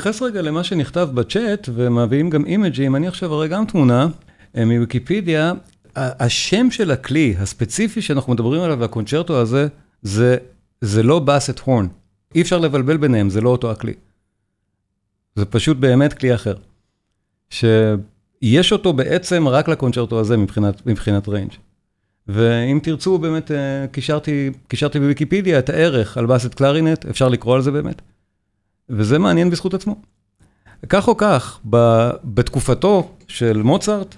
[0.00, 4.08] מתייחס רגע למה שנכתב בצ'אט, ומביאים גם אימג'ים, אני עכשיו אראה גם תמונה
[4.56, 5.52] אה, מוויקיפדיה.
[5.96, 9.66] השם של הכלי הספציפי שאנחנו מדברים עליו, והקונצ'רטו הזה,
[10.02, 10.36] זה,
[10.80, 11.86] זה לא basset horn.
[12.34, 13.94] אי אפשר לבלבל ביניהם, זה לא אותו הכלי.
[15.36, 16.54] זה פשוט באמת כלי אחר.
[17.50, 21.52] שיש אותו בעצם רק לקונצ'רטו הזה מבחינת, מבחינת range.
[22.28, 27.62] ואם תרצו, באמת, אה, קישרתי, קישרתי בוויקיפדיה את הערך על basset clarinet, אפשר לקרוא על
[27.62, 28.02] זה באמת.
[28.90, 29.96] וזה מעניין בזכות עצמו.
[30.88, 31.60] כך או כך,
[32.24, 34.14] בתקופתו של מוצרט,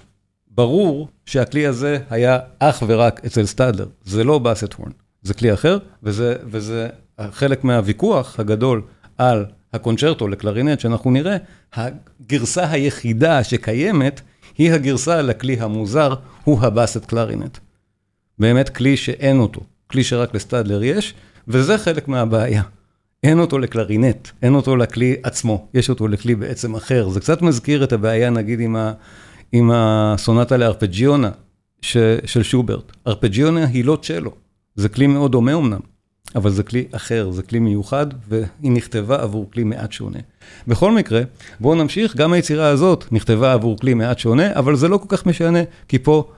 [0.51, 5.77] ברור שהכלי הזה היה אך ורק אצל סטאדלר, זה לא basset horn, זה כלי אחר,
[6.03, 6.87] וזה, וזה
[7.31, 8.81] חלק מהוויכוח הגדול
[9.17, 11.37] על הקונצ'רטו לקלרינט, שאנחנו נראה,
[11.73, 14.21] הגרסה היחידה שקיימת,
[14.57, 16.13] היא הגרסה לכלי המוזר,
[16.43, 17.57] הוא ה basset clarinet.
[18.39, 21.13] באמת כלי שאין אותו, כלי שרק לסטאדלר יש,
[21.47, 22.63] וזה חלק מהבעיה.
[23.23, 27.09] אין אותו לקלרינט, אין אותו לכלי עצמו, יש אותו לכלי בעצם אחר.
[27.09, 28.93] זה קצת מזכיר את הבעיה, נגיד, עם, ה,
[29.51, 31.29] עם הסונטה לארפג'יונה
[31.81, 32.91] של שוברט.
[33.07, 34.31] ארפג'יונה היא לא צ'לו,
[34.75, 35.79] זה כלי מאוד דומה אמנם,
[36.35, 40.19] אבל זה כלי אחר, זה כלי מיוחד, והיא נכתבה עבור כלי מעט שונה.
[40.67, 41.21] בכל מקרה,
[41.59, 45.25] בואו נמשיך, גם היצירה הזאת נכתבה עבור כלי מעט שונה, אבל זה לא כל כך
[45.25, 46.31] משנה, כי פה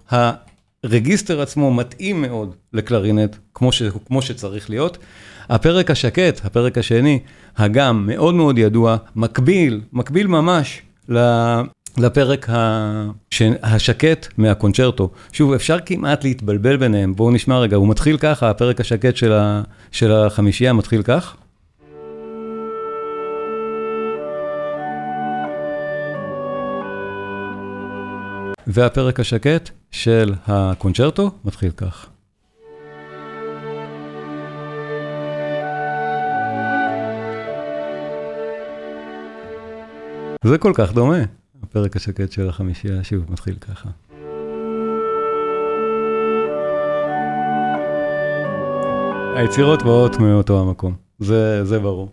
[0.83, 4.97] הרגיסטר עצמו מתאים מאוד לקלרינט, כמו, ש, כמו שצריך להיות.
[5.49, 7.19] הפרק השקט, הפרק השני,
[7.57, 10.81] הגם מאוד מאוד ידוע, מקביל, מקביל ממש
[11.97, 12.47] לפרק
[13.63, 15.09] השקט מהקונצ'רטו.
[15.31, 19.61] שוב, אפשר כמעט להתבלבל ביניהם, בואו נשמע רגע, הוא מתחיל ככה, הפרק השקט של, ה,
[19.91, 21.35] של החמישייה מתחיל כך.
[28.67, 32.07] והפרק השקט של הקונצ'רטו מתחיל כך.
[40.45, 41.17] זה כל כך דומה,
[41.63, 43.89] הפרק השקט של החמישייה, שוב, מתחיל ככה.
[49.35, 52.09] היצירות באות מאותו המקום, זה, זה ברור.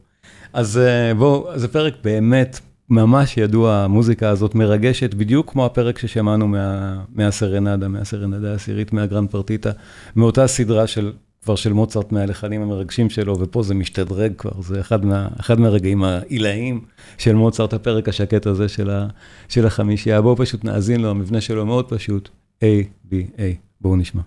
[0.52, 2.60] אז אה, בואו, זה פרק באמת
[2.90, 9.70] ממש ידוע, המוזיקה הזאת מרגשת, בדיוק כמו הפרק ששמענו מה, מהסרנדה, מהסרנדה העשירית, מהגרנד פרטיטה,
[10.16, 11.12] מאותה סדרה של
[11.42, 16.04] כבר של מוצרט מהלחנים המרגשים שלו, ופה זה משתדרג כבר, זה אחד, מה, אחד מהרגעים
[16.04, 16.84] העילאיים
[17.18, 19.06] של מוצרט, הפרק השקט הזה של, ה,
[19.48, 20.20] של החמישייה.
[20.20, 22.28] בואו פשוט נאזין לו, המבנה שלו מאוד פשוט,
[22.60, 22.64] A,
[23.10, 23.40] B, A.
[23.80, 24.22] בואו נשמע.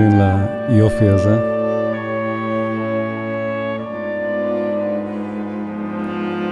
[0.00, 0.20] נאזין
[0.68, 1.36] ליופי הזה.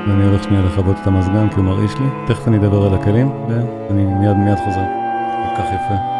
[0.09, 2.07] ואני הולך שנייה לכבות את המזגן כי הוא מרעיש לי.
[2.26, 4.84] תכף אני אדבר על הכלים ואני מיד מיד חוזר.
[5.45, 6.13] כל כך יפה.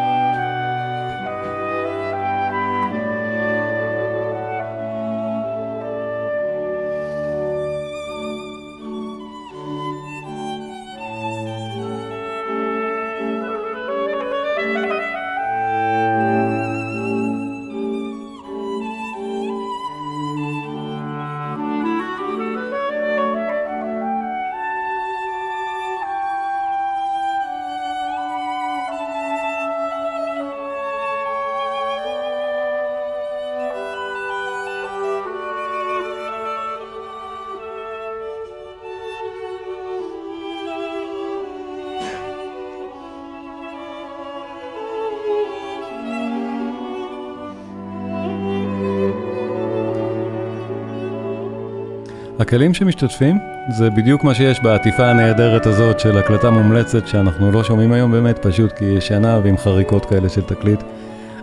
[52.45, 53.39] הכלים שמשתתפים
[53.69, 58.39] זה בדיוק מה שיש בעטיפה הנהדרת הזאת של הקלטה מומלצת שאנחנו לא שומעים היום באמת,
[58.39, 60.83] פשוט כי היא ישנה ועם חריקות כאלה של תקליט.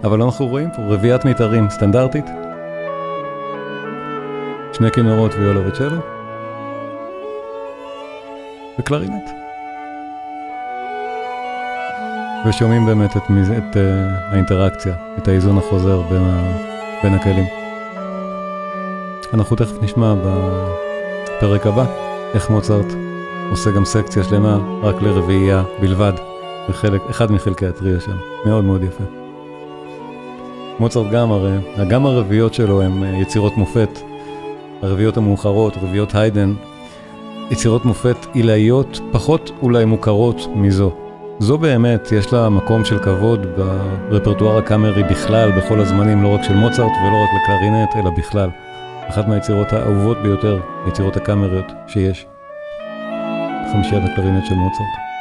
[0.04, 2.24] אבל אנחנו רואים פה רביעיית מיתרים סטנדרטית.
[4.72, 5.98] שני כינורות ויולה וצ'לו.
[8.78, 9.30] וקלרינט.
[12.48, 13.22] ושומעים באמת את,
[13.58, 13.78] את uh,
[14.32, 16.56] האינטראקציה, את האיזון החוזר בין, ה,
[17.02, 17.46] בין הכלים.
[19.34, 20.14] אנחנו תכף נשמע
[21.42, 21.84] בפרק הבא
[22.34, 22.86] איך מוצרט
[23.50, 26.12] עושה גם סקציה שלמה רק לרביעייה בלבד,
[26.68, 28.16] בחלק, אחד מחלקי הטריה שם,
[28.46, 29.04] מאוד מאוד יפה.
[30.78, 31.56] מוצרט גם הרי,
[31.88, 33.98] גם הרביעיות שלו הן אה, יצירות מופת,
[34.82, 36.54] הרביעיות המאוחרות, רביעיות היידן,
[37.50, 40.92] יצירות מופת עילאיות פחות אולי מוכרות מזו.
[41.38, 43.46] זו באמת, יש לה מקום של כבוד
[44.10, 48.50] ברפרטואר הקאמרי בכלל, בכל הזמנים, לא רק של מוצרט ולא רק לקלרינט, אלא בכלל.
[49.08, 52.26] אחת מהיצירות האהובות ביותר, יצירות הקאמריות שיש.
[53.72, 55.11] חמישיית הקלרינט של מוצרט.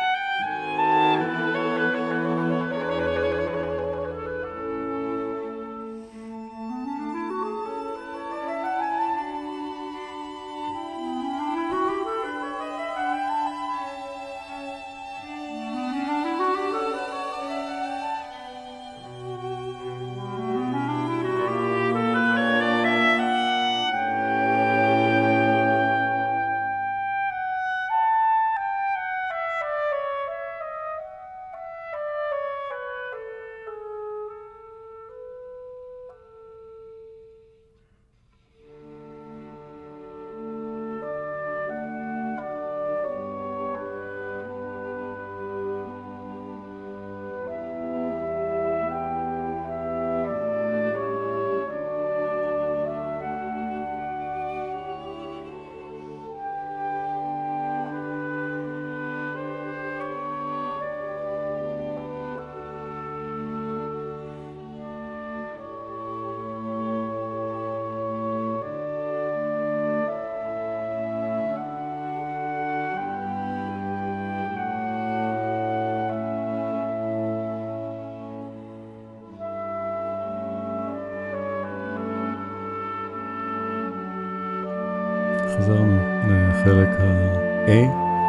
[85.61, 85.97] חזרנו
[86.27, 87.71] לחלק ה-A,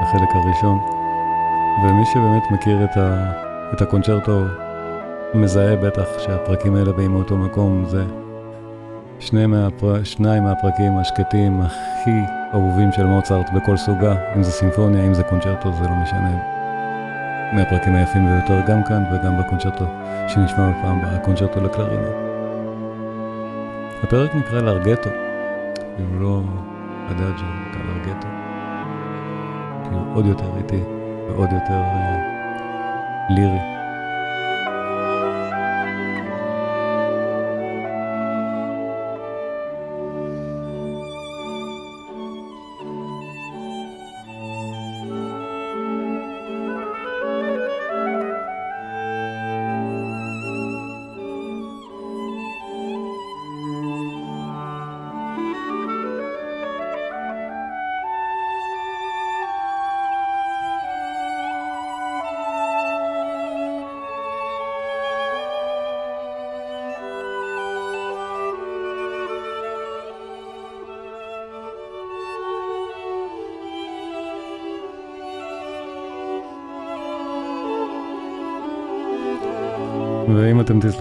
[0.03, 0.79] החלק הראשון,
[1.85, 3.33] ומי שבאמת מכיר את, ה,
[3.73, 4.45] את הקונצ'רטו
[5.35, 8.05] מזהה בטח שהפרקים האלה באים מאותו מקום, זה
[9.19, 10.05] שני מהפר...
[10.05, 12.21] שניים מהפרקים השקטים הכי
[12.55, 16.39] אהובים של מוצרט בכל סוגה, אם זה סימפוניה, אם זה קונצ'רטו, זה לא משנה.
[17.53, 19.85] מהפרקים היפים ביותר גם כאן וגם בקונצ'רטו
[20.29, 22.09] שנשמע בפעם בקונצ'רטו לקלרינה.
[24.03, 25.11] הפרק נקרא לארגטו,
[25.99, 26.41] אם לא
[27.09, 28.29] הדאג'ו, קלר גטו.
[29.85, 30.83] כאילו עוד יותר איטי
[31.29, 32.17] ועוד יותר אה,
[33.31, 33.72] לירי.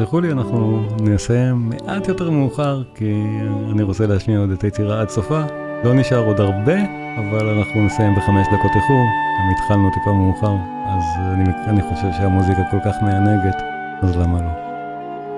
[0.01, 3.13] תסלחו לי, אנחנו נסיים מעט יותר מאוחר, כי
[3.71, 5.41] אני רוצה להשמיע עוד את היצירה עד סופה.
[5.83, 6.75] לא נשאר עוד הרבה,
[7.17, 9.05] אבל אנחנו נסיים בחמש דקות איחור.
[9.39, 10.55] גם התחלנו טיפה מאוחר,
[10.87, 13.61] אז אני, אני חושב שהמוזיקה כל כך מענגת,
[14.01, 14.51] אז למה לא?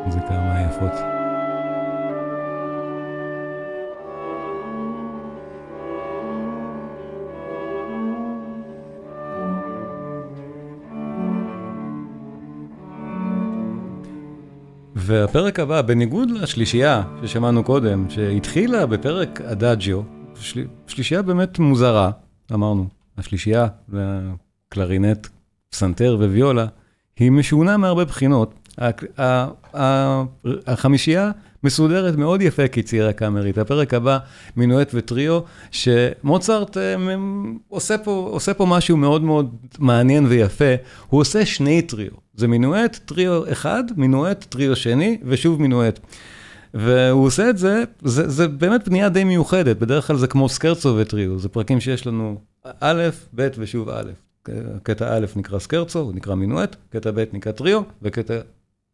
[0.05, 1.12] מוזיקה מהיפות.
[15.05, 20.01] והפרק הבא, בניגוד לשלישייה ששמענו קודם, שהתחילה בפרק אדאג'יו,
[20.39, 20.65] של...
[20.87, 22.11] שלישייה באמת מוזרה,
[22.53, 22.87] אמרנו,
[23.17, 23.67] השלישייה,
[24.69, 25.27] קלרינט,
[25.69, 26.65] פסנתר וויולה,
[27.19, 28.69] היא משונה מהרבה בחינות.
[30.67, 31.31] החמישייה
[31.63, 33.57] מסודרת מאוד יפה כצירה קאמרית.
[33.57, 34.17] הפרק הבא,
[34.57, 35.39] מינואט וטריו,
[35.71, 36.95] שמוצרט אה,
[37.67, 40.73] עושה פה, עושה פה משהו מאוד מאוד מעניין ויפה.
[41.07, 42.22] הוא עושה שני טריו.
[42.35, 45.99] זה מינואט, טריו אחד, מינואט, טריו שני, ושוב מינואט.
[46.73, 50.95] והוא עושה את זה, זה, זה באמת בנייה די מיוחדת, בדרך כלל זה כמו סקרצו
[50.97, 52.37] וטריו, זה פרקים שיש לנו
[52.79, 54.11] א', ב' ושוב א'.
[54.83, 58.33] קטע א' נקרא סקרצו, הוא נקרא מינואט, קטע ב' נקרא טריו, וקטע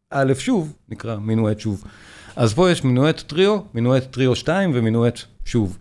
[0.10, 1.84] א' שוב נקרא מינואט שוב.
[2.36, 5.78] אז פה יש מינואט טריו, מינואט טריו 2 ומינואט שוב.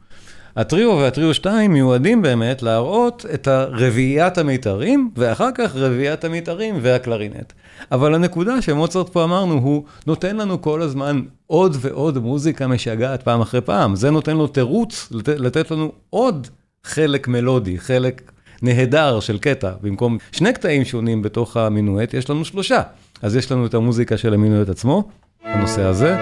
[0.58, 7.52] הטריו והטריו 2 מיועדים באמת להראות את רביעיית המיתרים, ואחר כך רביעיית המיתרים והקלרינט.
[7.92, 13.40] אבל הנקודה שמוצרט פה אמרנו, הוא נותן לנו כל הזמן עוד ועוד מוזיקה משגעת פעם
[13.40, 13.96] אחרי פעם.
[13.96, 16.48] זה נותן לו תירוץ לתת, לתת לנו עוד
[16.84, 18.32] חלק מלודי, חלק
[18.62, 19.70] נהדר של קטע.
[19.82, 22.82] במקום שני קטעים שונים בתוך המינואט, יש לנו שלושה.
[23.22, 25.08] אז יש לנו את המוזיקה של המינואט עצמו,
[25.44, 26.16] הנושא הזה,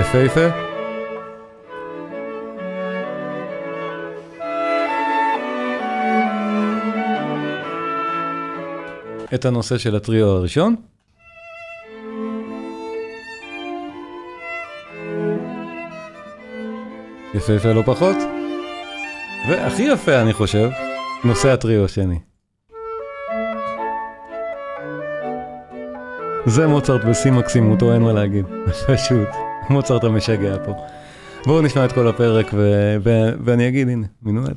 [0.00, 0.69] יפהפה.
[9.34, 10.76] את הנושא של הטריו הראשון.
[17.34, 18.16] יפהפה לא פחות.
[19.48, 20.70] והכי יפה אני חושב,
[21.24, 22.18] נושא הטריו השני.
[26.46, 28.44] זה מוצרט בשיא מקסימותו, אין מה להגיד.
[28.94, 29.28] פשוט,
[29.70, 30.72] מוצרט המשגע פה.
[31.46, 34.56] בואו נשמע את כל הפרק ו- ו- ואני אגיד, הנה, מינואט,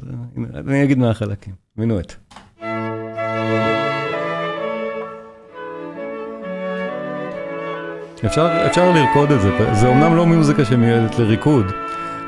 [0.55, 2.15] אני אגיד מה החלקים, מינואט.
[8.25, 11.65] אפשר, אפשר לרקוד את זה, זה אומנם לא מוזיקה שמיועדת לריקוד,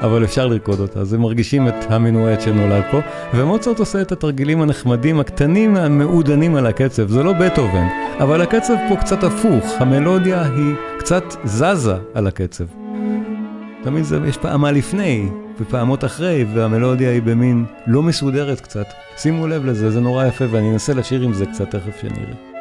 [0.01, 2.99] אבל אפשר לרקוד אותה, אז הם מרגישים את המינואט שנולד פה,
[3.33, 7.87] ומוצרט עושה את התרגילים הנחמדים, הקטנים, המעודנים על הקצב, זה לא בטהובן,
[8.19, 12.65] אבל הקצב פה קצת הפוך, המלודיה היא קצת זזה על הקצב.
[13.83, 15.29] תמיד זה, יש פעמה לפני
[15.59, 18.85] ופעמות אחרי, והמלודיה היא במין לא מסודרת קצת.
[19.17, 22.54] שימו לב לזה, זה נורא יפה, ואני אנסה לשיר עם זה קצת תכף שנראה.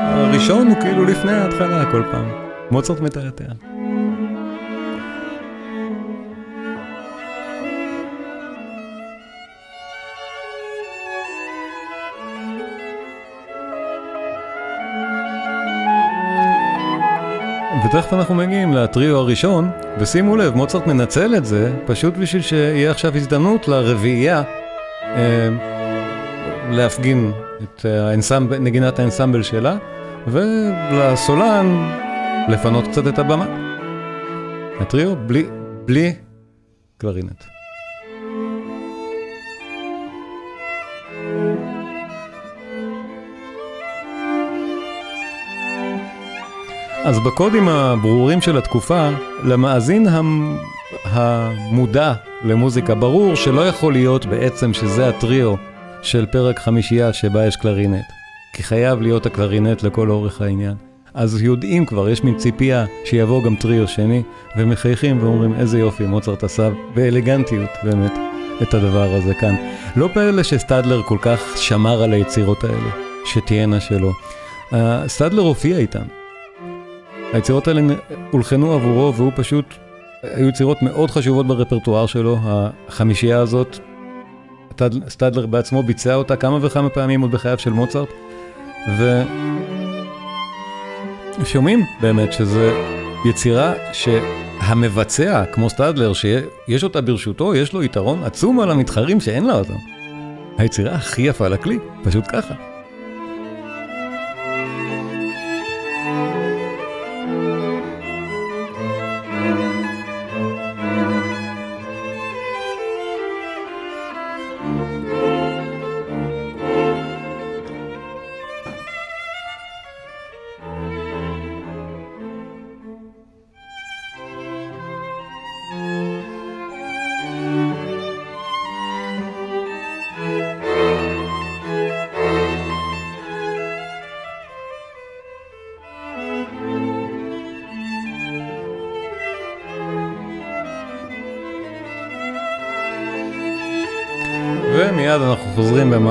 [0.00, 2.28] הראשון הוא כאילו לפני ההתחלה כל פעם.
[2.70, 3.44] מוצרט מתעתע.
[17.86, 23.16] ותכף אנחנו מגיעים לטריו הראשון, ושימו לב, מוצרט מנצל את זה פשוט בשביל שיהיה עכשיו
[23.16, 24.42] הזדמנות לרביעייה
[26.70, 28.54] להפגין את האנסמב...
[28.54, 29.76] נגינת האנסמבל שלה,
[30.26, 31.90] ולסולן
[32.48, 33.46] לפנות קצת את הבמה.
[34.80, 35.46] הטריו בלי,
[35.84, 36.14] בלי
[36.98, 37.44] קלרינט.
[47.04, 49.08] אז בקודים הברורים של התקופה,
[49.44, 50.06] למאזין
[51.04, 52.12] המודע
[52.44, 55.54] למוזיקה ברור שלא יכול להיות בעצם שזה הטריו
[56.02, 58.04] של פרק חמישייה שבה יש קלרינט.
[58.52, 60.74] כי חייב להיות הקלרינט לכל אורך העניין.
[61.14, 64.22] אז יודעים כבר, יש מין ציפייה שיבוא גם טריו שני,
[64.56, 68.12] ומחייכים ואומרים איזה יופי, מוצרט עשה באלגנטיות באמת
[68.62, 69.54] את הדבר הזה כאן.
[69.96, 72.90] לא פלא שסטדלר כל כך שמר על היצירות האלה,
[73.24, 74.12] שתהיינה שלו.
[75.06, 76.04] סטדלר הופיע איתן.
[77.32, 77.80] היצירות האלה
[78.30, 79.74] הולחנו עבורו והוא פשוט,
[80.22, 82.38] היו יצירות מאוד חשובות ברפרטואר שלו,
[82.88, 83.78] החמישייה הזאת,
[85.08, 88.08] סטדלר בעצמו ביצע אותה כמה וכמה פעמים עוד בחייו של מוצרט,
[91.40, 92.70] ושומעים באמת שזו
[93.28, 99.54] יצירה שהמבצע, כמו סטדלר, שיש אותה ברשותו, יש לו יתרון עצום על המתחרים שאין לה
[99.54, 99.76] אותם.
[100.58, 102.54] היצירה הכי יפה לכלי, פשוט ככה.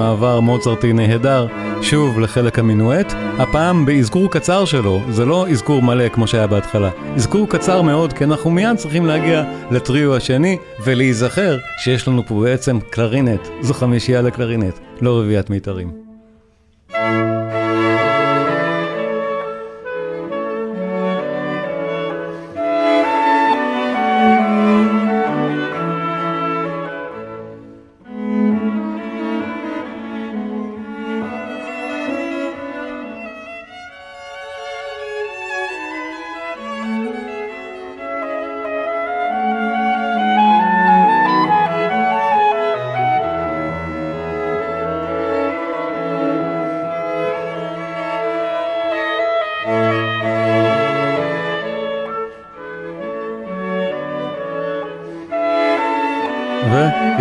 [0.08, 1.48] במעבר מוצרטי נהדר,
[1.82, 7.50] שוב לחלק המינואט, הפעם באזכור קצר שלו, זה לא אזכור מלא כמו שהיה בהתחלה, אזכור
[7.50, 13.42] קצר מאוד, כי אנחנו מיד צריכים להגיע לטריו השני, ולהיזכר שיש לנו פה בעצם קלרינט,
[13.62, 16.07] זו חמישייה לקלרינט, לא רביעיית מיתרים.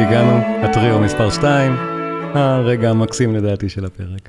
[0.07, 1.77] והגענו לטריו מספר 2,
[2.35, 4.29] הרגע המקסים לדעתי של הפרק.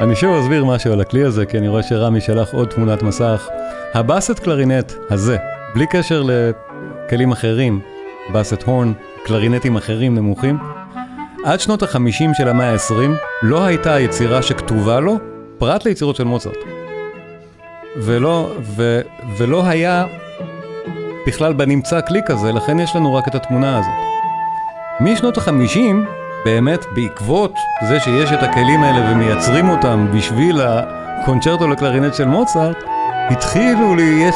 [0.00, 3.48] אני שוב אסביר משהו על הכלי הזה, כי אני רואה שרמי שלח עוד תמונת מסך.
[3.94, 5.36] הבאסט קלרינט הזה,
[5.74, 7.80] בלי קשר לכלים אחרים,
[8.32, 8.92] באסט הורן,
[9.24, 10.58] קלרינטים אחרים נמוכים,
[11.44, 13.10] עד שנות החמישים של המאה ה-20
[13.42, 15.18] לא הייתה יצירה שכתובה לו,
[15.58, 16.58] פרט ליצירות של מוצרט.
[17.96, 19.00] ולא, ו,
[19.38, 20.06] ולא היה
[21.26, 23.92] בכלל בנמצא כלי כזה, לכן יש לנו רק את התמונה הזאת.
[25.00, 26.04] משנות החמישים,
[26.44, 27.54] באמת בעקבות
[27.88, 32.76] זה שיש את הכלים האלה ומייצרים אותם בשביל הקונצ'רטו לקלרינט של מוצרט,
[33.30, 34.34] התחילו לי, יש,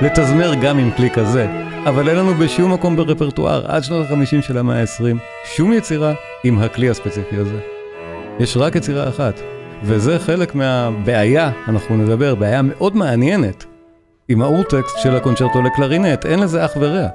[0.00, 1.61] לתזמר גם עם כלי כזה.
[1.86, 6.14] אבל אין לנו בשום מקום ברפרטואר, עד שנות ה-50 של המאה ה-20, שום יצירה
[6.44, 7.60] עם הכלי הספציפי הזה.
[8.40, 9.40] יש רק יצירה אחת,
[9.82, 13.64] וזה חלק מהבעיה, אנחנו נדבר, בעיה מאוד מעניינת,
[14.28, 17.08] עם האורטקסט של הקונצ'רטו לקלרינט, אין לזה אח ורע.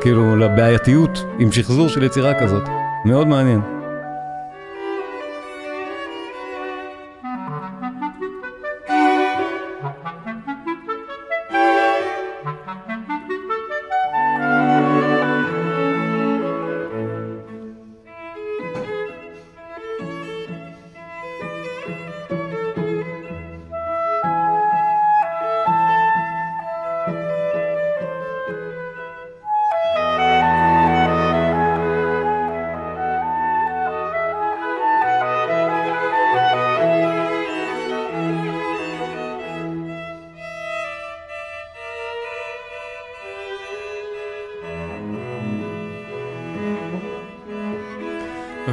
[0.00, 2.68] כאילו, לבעייתיות עם שחזור של יצירה כזאת.
[3.04, 3.73] מאוד מעניין.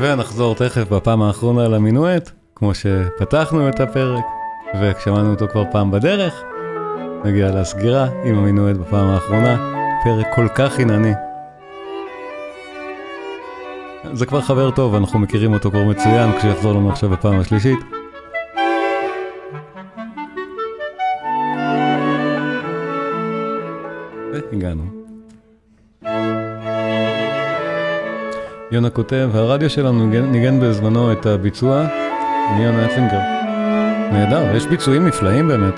[0.01, 4.23] ונחזור תכף בפעם האחרונה למינואט, כמו שפתחנו את הפרק,
[4.81, 6.41] וכשמענו אותו כבר פעם בדרך,
[7.25, 9.73] נגיע לסגירה עם המינואט בפעם האחרונה,
[10.03, 11.13] פרק כל כך חינני.
[14.13, 17.79] זה כבר חבר טוב, אנחנו מכירים אותו כבר מצוין, כשיחזור לנו עכשיו בפעם השלישית.
[24.33, 25.00] והגענו.
[28.71, 31.81] יונה כותב, הרדיו שלנו ניגן, בזמנו את הביצוע
[32.49, 33.19] עם יונה אטלינגר.
[34.11, 35.73] נהדר, יש ביצועים נפלאים באמת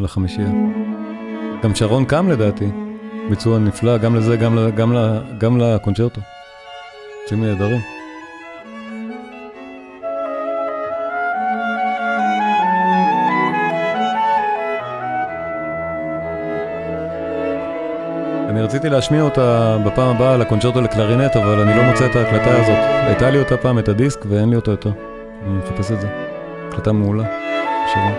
[0.00, 0.48] לחמישייה.
[1.62, 2.68] גם שרון קם לדעתי,
[3.30, 4.92] ביצוע נפלא גם לזה, גם, גם,
[5.38, 6.20] גם לקונצ'רטו.
[7.22, 7.99] ביצועים נהדרים.
[18.70, 22.76] רציתי להשמיע אותה בפעם הבאה לקונצ'רטו לקלרינט, אבל אני לא מוצא את ההקלטה הזאת.
[23.06, 24.90] הייתה לי אותה פעם, את הדיסק, ואין לי אותה יותר.
[25.42, 26.08] אני מחפש את זה.
[26.68, 27.24] הקלטה מעולה.
[27.92, 28.14] שירה.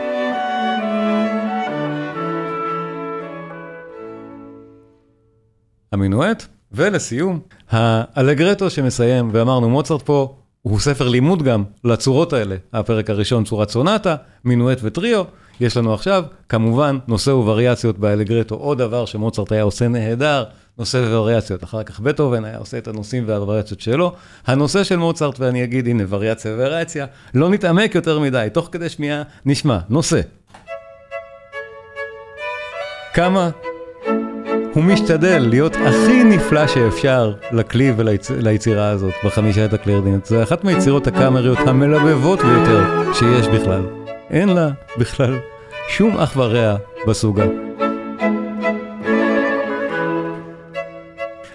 [5.92, 7.40] המינואט, ולסיום,
[7.70, 12.56] האלגרטו שמסיים, ואמרנו מוצרט פה הוא ספר לימוד גם לצורות האלה.
[12.74, 15.24] הפרק הראשון צורת סונטה, מינואט וטריו.
[15.60, 20.44] יש לנו עכשיו, כמובן, נושא ווריאציות באלגרטו, עוד דבר שמוצרט היה עושה נהדר,
[20.78, 21.64] נושא ווריאציות.
[21.64, 24.14] אחר כך בטהובן היה עושה את הנושאים והווריאציות שלו.
[24.48, 29.24] הנושא של מוצרט, ואני אגיד, הנה, וריאציה ווריאציה, לא נתעמק יותר מדי, תוך כדי שמיעה
[29.46, 30.22] נשמע, נושא.
[33.14, 33.50] כמה
[34.74, 40.26] הוא משתדל להיות הכי נפלא שאפשר לכלי וליצירה הזאת בחמישיית הקלרדינט.
[40.26, 44.01] זה אחת מהיצירות הקאמריות המלבבות ביותר שיש בכלל.
[44.32, 45.40] אין לה בכלל
[45.90, 46.76] שום אח ורע
[47.08, 47.46] בסוגה.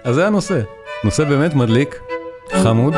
[0.03, 0.61] אז זה הנושא,
[1.03, 1.99] נושא באמת מדליק,
[2.53, 2.93] חמוד,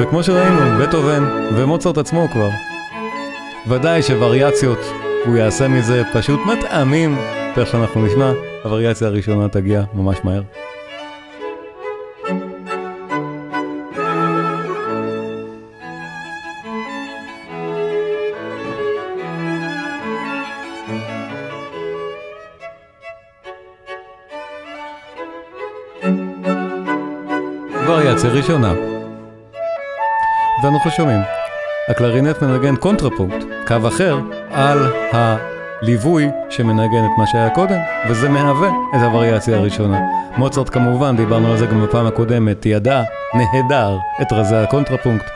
[0.00, 1.24] וכמו שראינו, בטהובן
[1.56, 2.48] ומוצרט עצמו כבר.
[3.68, 4.78] ודאי שוריאציות,
[5.24, 7.18] הוא יעשה מזה פשוט מטעמים,
[7.54, 8.32] תכף שאנחנו נשמע,
[8.64, 10.42] הווריאציה הראשונה תגיע ממש מהר.
[28.24, 28.72] וריאציה ראשונה.
[30.62, 31.20] ואנחנו שומעים,
[31.88, 34.18] הקלרינט מנגן קונטרפונקט, קו אחר,
[34.50, 34.78] על
[35.12, 40.00] הליווי שמנגן את מה שהיה קודם, וזה מהווה את הווריאציה הראשונה.
[40.36, 43.02] מוצרט כמובן, דיברנו על זה גם בפעם הקודמת, ידע
[43.34, 45.26] נהדר את רזי הקונטרפונקט.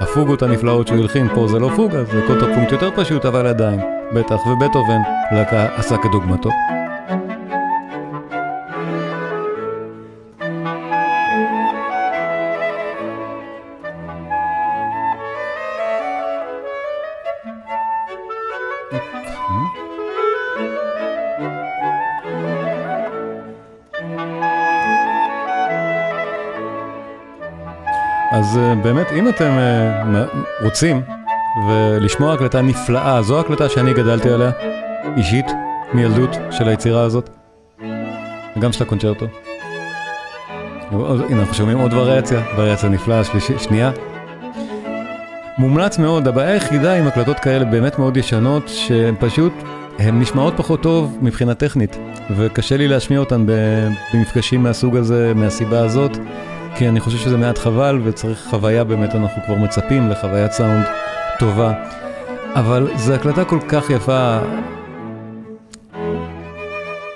[0.00, 3.80] הפוגות הנפלאות שהוא הלחין פה זה לא פוגה, זה קונטרפונקט יותר פשוט, אבל עדיין,
[4.14, 5.00] בטח, ובטהובן
[5.76, 6.50] עשה כדוגמתו.
[28.46, 29.52] אז באמת, אם אתם
[30.62, 31.02] רוצים
[31.68, 34.50] ולשמוע הקלטה נפלאה, זו הקלטה שאני גדלתי עליה,
[35.16, 35.46] אישית,
[35.94, 37.30] מילדות של היצירה הזאת,
[38.56, 39.26] וגם של הקונצ'רטו.
[40.90, 43.90] הנה, אנחנו שומעים עוד וריאציה, וריאציה נפלאה, שלישי, שנייה.
[45.58, 49.52] מומלץ מאוד, הבעיה היחידה עם הקלטות כאלה באמת מאוד ישנות, שהן פשוט,
[49.98, 51.98] הן נשמעות פחות טוב מבחינה טכנית,
[52.36, 53.46] וקשה לי להשמיע אותן
[54.14, 56.18] במפגשים מהסוג הזה, מהסיבה הזאת.
[56.78, 60.84] כי אני חושב שזה מעט חבל וצריך חוויה באמת, אנחנו כבר מצפים לחוויית סאונד
[61.38, 61.72] טובה.
[62.54, 64.38] אבל זו הקלטה כל כך יפה,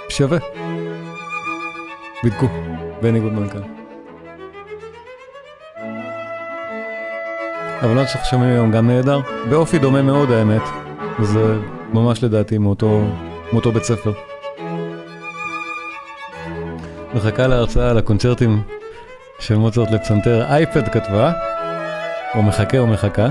[0.08, 0.38] שווה.
[2.24, 2.46] בדקו,
[3.02, 3.61] בני גודמן כאן.
[7.82, 10.62] אבל לא צריך שומעים היום גם נהדר, באופי דומה מאוד האמת,
[11.22, 11.56] זה
[11.92, 13.02] ממש לדעתי מאותו,
[13.52, 14.12] מאותו בית ספר.
[17.14, 18.62] מחכה להרצאה על הקונצרטים
[19.41, 21.32] של מוצרט לפסנתר, אייפד כתבה,
[22.34, 23.28] או מחכה או מחכה,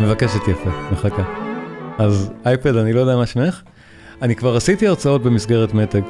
[0.00, 1.22] מבקשת יפה, מחכה.
[1.98, 3.62] אז אייפד, אני לא יודע מה שמך,
[4.22, 6.00] אני כבר עשיתי הרצאות במסגרת מתג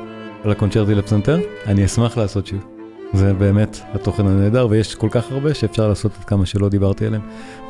[0.44, 2.66] על הקונצ'רטי לפסנתר, אני אשמח לעשות שוב.
[3.12, 7.22] זה באמת התוכן הנהדר, ויש כל כך הרבה שאפשר לעשות את כמה שלא דיברתי עליהם.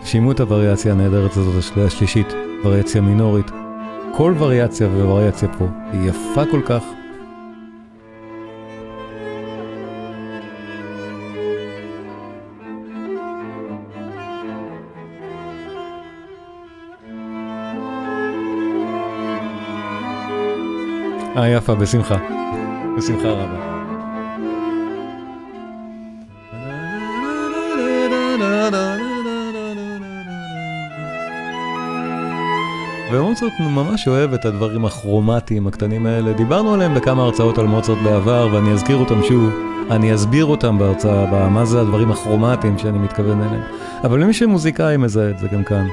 [0.04, 2.32] שימו את הווריאציה הנהדרת הזאת השלישית,
[2.64, 3.50] וריאציה מינורית.
[4.16, 6.82] כל וריאציה ווריאציה פה היא יפה כל כך,
[21.38, 22.16] אה, יפה, בשמחה.
[22.98, 23.78] בשמחה רבה.
[33.12, 36.32] ומוצרט ממש אוהב את הדברים הכרומטיים הקטנים האלה.
[36.32, 39.52] דיברנו עליהם בכמה הרצאות על מוצרט בעבר, ואני אזכיר אותם שוב.
[39.90, 43.62] אני אסביר אותם בהרצאה הבאה, מה זה הדברים הכרומטיים שאני מתכוון אליהם.
[44.04, 45.86] אבל למי שמוזיקאי מזהה את זה גם כאן.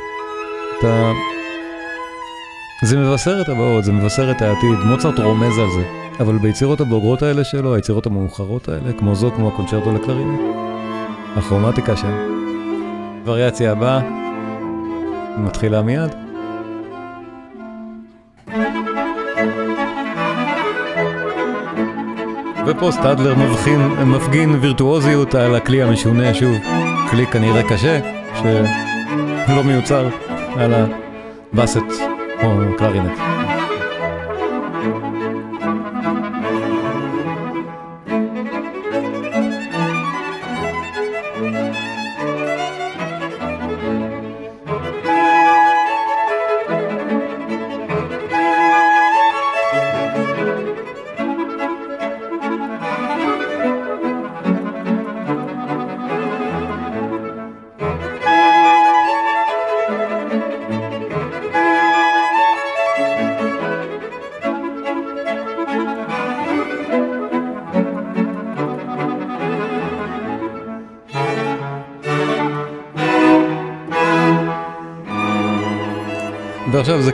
[0.80, 1.12] אתה...
[2.86, 5.84] זה מבשר את הבאות, זה מבשר את העתיד, מוצרט רומז על זה.
[6.20, 10.38] אבל ביצירות הבוגרות האלה שלו, היצירות המאוחרות האלה, כמו זו, כמו הקונצ'רטו לקלרינה,
[11.36, 12.14] הכרומטיקה שם.
[13.26, 14.00] וריאציה הבאה,
[15.38, 16.16] מתחילה מיד.
[22.68, 26.56] ופה סטדלר מבחין, מפגין וירטואוזיות על הכלי המשונה, שוב,
[27.12, 28.00] כלי כנראה קשה,
[28.36, 30.10] שלא מיוצר
[30.58, 30.74] על
[31.54, 32.15] הבאסט
[32.46, 33.55] או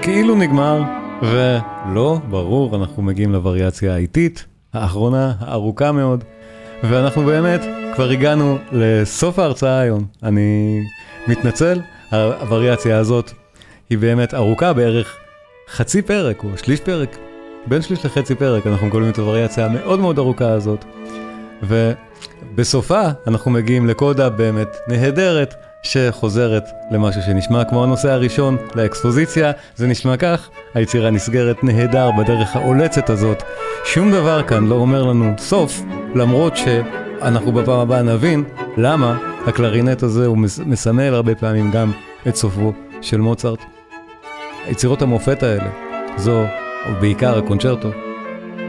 [0.01, 0.81] כאילו נגמר,
[1.21, 6.23] ולא, ברור, אנחנו מגיעים לווריאציה האיטית, האחרונה, הארוכה מאוד,
[6.83, 7.61] ואנחנו באמת
[7.95, 10.05] כבר הגענו לסוף ההרצאה היום.
[10.23, 10.79] אני
[11.27, 11.79] מתנצל,
[12.11, 13.31] הווריאציה הזאת
[13.89, 15.17] היא באמת ארוכה, בערך
[15.69, 17.17] חצי פרק או שליש פרק,
[17.67, 20.85] בין שליש לחצי פרק, אנחנו מקבלים את הווריאציה המאוד מאוד ארוכה הזאת.
[21.63, 25.70] ובסופה אנחנו מגיעים לקודה באמת נהדרת.
[25.83, 33.09] שחוזרת למשהו שנשמע כמו הנושא הראשון לאקספוזיציה, זה נשמע כך, היצירה נסגרת נהדר בדרך האולצת
[33.09, 33.43] הזאת.
[33.85, 35.81] שום דבר כאן לא אומר לנו סוף,
[36.15, 38.43] למרות שאנחנו בפעם הבאה נבין
[38.77, 39.17] למה
[39.47, 41.91] הקלרינט הזה הוא מסמל הרבה פעמים גם
[42.27, 43.59] את סופו של מוצרט.
[44.67, 45.69] יצירות המופת האלה,
[46.17, 46.43] זו,
[46.89, 47.89] ובעיקר הקונצ'רטו,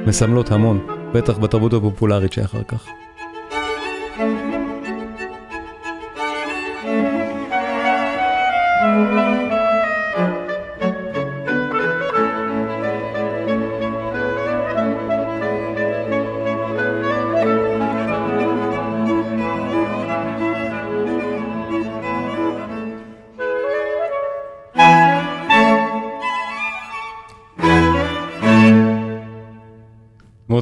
[0.06, 3.01] מסמלות המון, בטח בתרבות הפופולרית שאחר כך.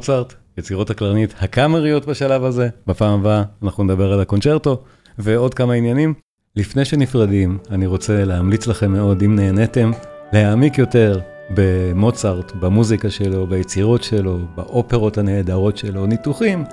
[0.01, 2.69] מוצרט, יצירות הקלרנית הקאמריות בשלב הזה.
[2.87, 4.83] בפעם הבאה אנחנו נדבר על הקונצ'רטו
[5.19, 6.15] ועוד כמה עניינים.
[6.57, 9.91] לפני שנפרדים, אני רוצה להמליץ לכם מאוד, אם נהניתם,
[10.33, 11.21] להעמיק יותר
[11.55, 16.65] במוצרט, במוזיקה שלו, ביצירות שלו, באופרות הנהדרות שלו, ניתוחים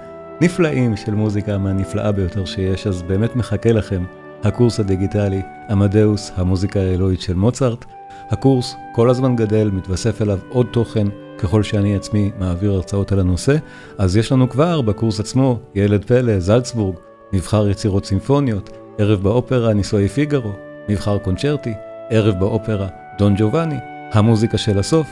[0.41, 4.03] נפלאים של מוזיקה מהנפלאה ביותר שיש, אז באמת מחכה לכם
[4.43, 7.85] הקורס הדיגיטלי עמדאוס, המוזיקה האלוהית של מוצרט.
[8.29, 11.07] הקורס כל הזמן גדל, מתווסף אליו עוד תוכן.
[11.37, 13.55] ככל שאני עצמי מעביר הרצאות על הנושא,
[13.97, 16.95] אז יש לנו כבר בקורס עצמו, ילד פלא, זלצבורג,
[17.33, 20.51] מבחר יצירות סימפוניות, ערב באופרה נישואי פיגארו,
[20.89, 21.73] מבחר קונצ'רטי,
[22.09, 23.77] ערב באופרה דון ג'ובאני,
[24.11, 25.07] המוזיקה של הסוף.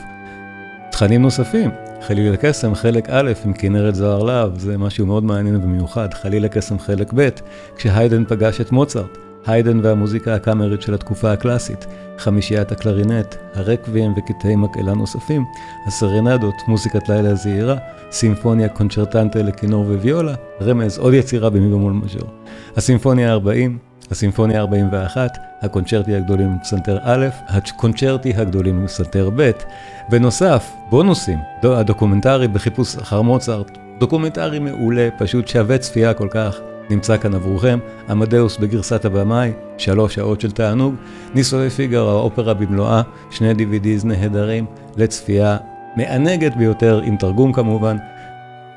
[0.90, 1.70] תכנים נוספים,
[2.02, 6.78] חליל הקסם חלק א' עם כנרת זוהר להב, זה משהו מאוד מעניין ומיוחד, חליל הקסם
[6.78, 7.28] חלק ב',
[7.76, 11.86] כשהיידן פגש את מוצרט, היידן והמוזיקה הקאמרית של התקופה הקלאסית,
[12.18, 15.44] חמישיית הקלרינט, הרקוויאם וקטעי מקהלה נוספים,
[15.86, 17.76] הסרנדות, מוזיקת לילה זעירה,
[18.10, 22.28] סימפוניה קונצ'רטנטה לכינור וויולה, רמז, עוד יצירה במי במול מז'ור.
[22.76, 25.16] הסימפוניה ה-40, הסימפוניה ה-41,
[25.62, 29.50] הקונצ'רטי הגדולים לפסנתר א', הקונצ'רטי הגדולים לפסנתר ב'.
[30.08, 36.56] בנוסף, בונוסים, הדוקומנטרי בחיפוש אחר מוצרט, דוקומנטרי מעולה, פשוט שווה צפייה כל כך.
[36.90, 37.78] נמצא כאן עבורכם,
[38.08, 40.94] עמדאוס בגרסת הבמאי, שלוש שעות של תענוג,
[41.34, 44.64] נישואי פיגר, האופרה במלואה, שני DVDs נהדרים
[44.96, 45.56] לצפייה
[45.96, 47.96] מענגת ביותר, עם תרגום כמובן.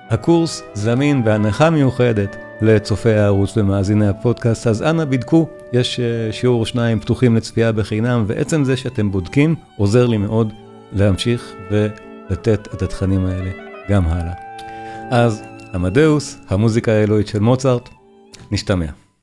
[0.09, 6.99] הקורס זמין בהנחה מיוחדת לצופי הערוץ ומאזיני הפודקאסט, אז אנא בדקו, יש אה, שיעור שניים
[6.99, 10.53] פתוחים לצפייה בחינם, ועצם זה שאתם בודקים עוזר לי מאוד
[10.93, 13.51] להמשיך ולתת את התכנים האלה
[13.89, 14.33] גם הלאה.
[15.11, 15.43] אז
[15.73, 17.89] עמדאוס, המוזיקה האלוהית של מוצרט,
[18.51, 18.98] נשתמע.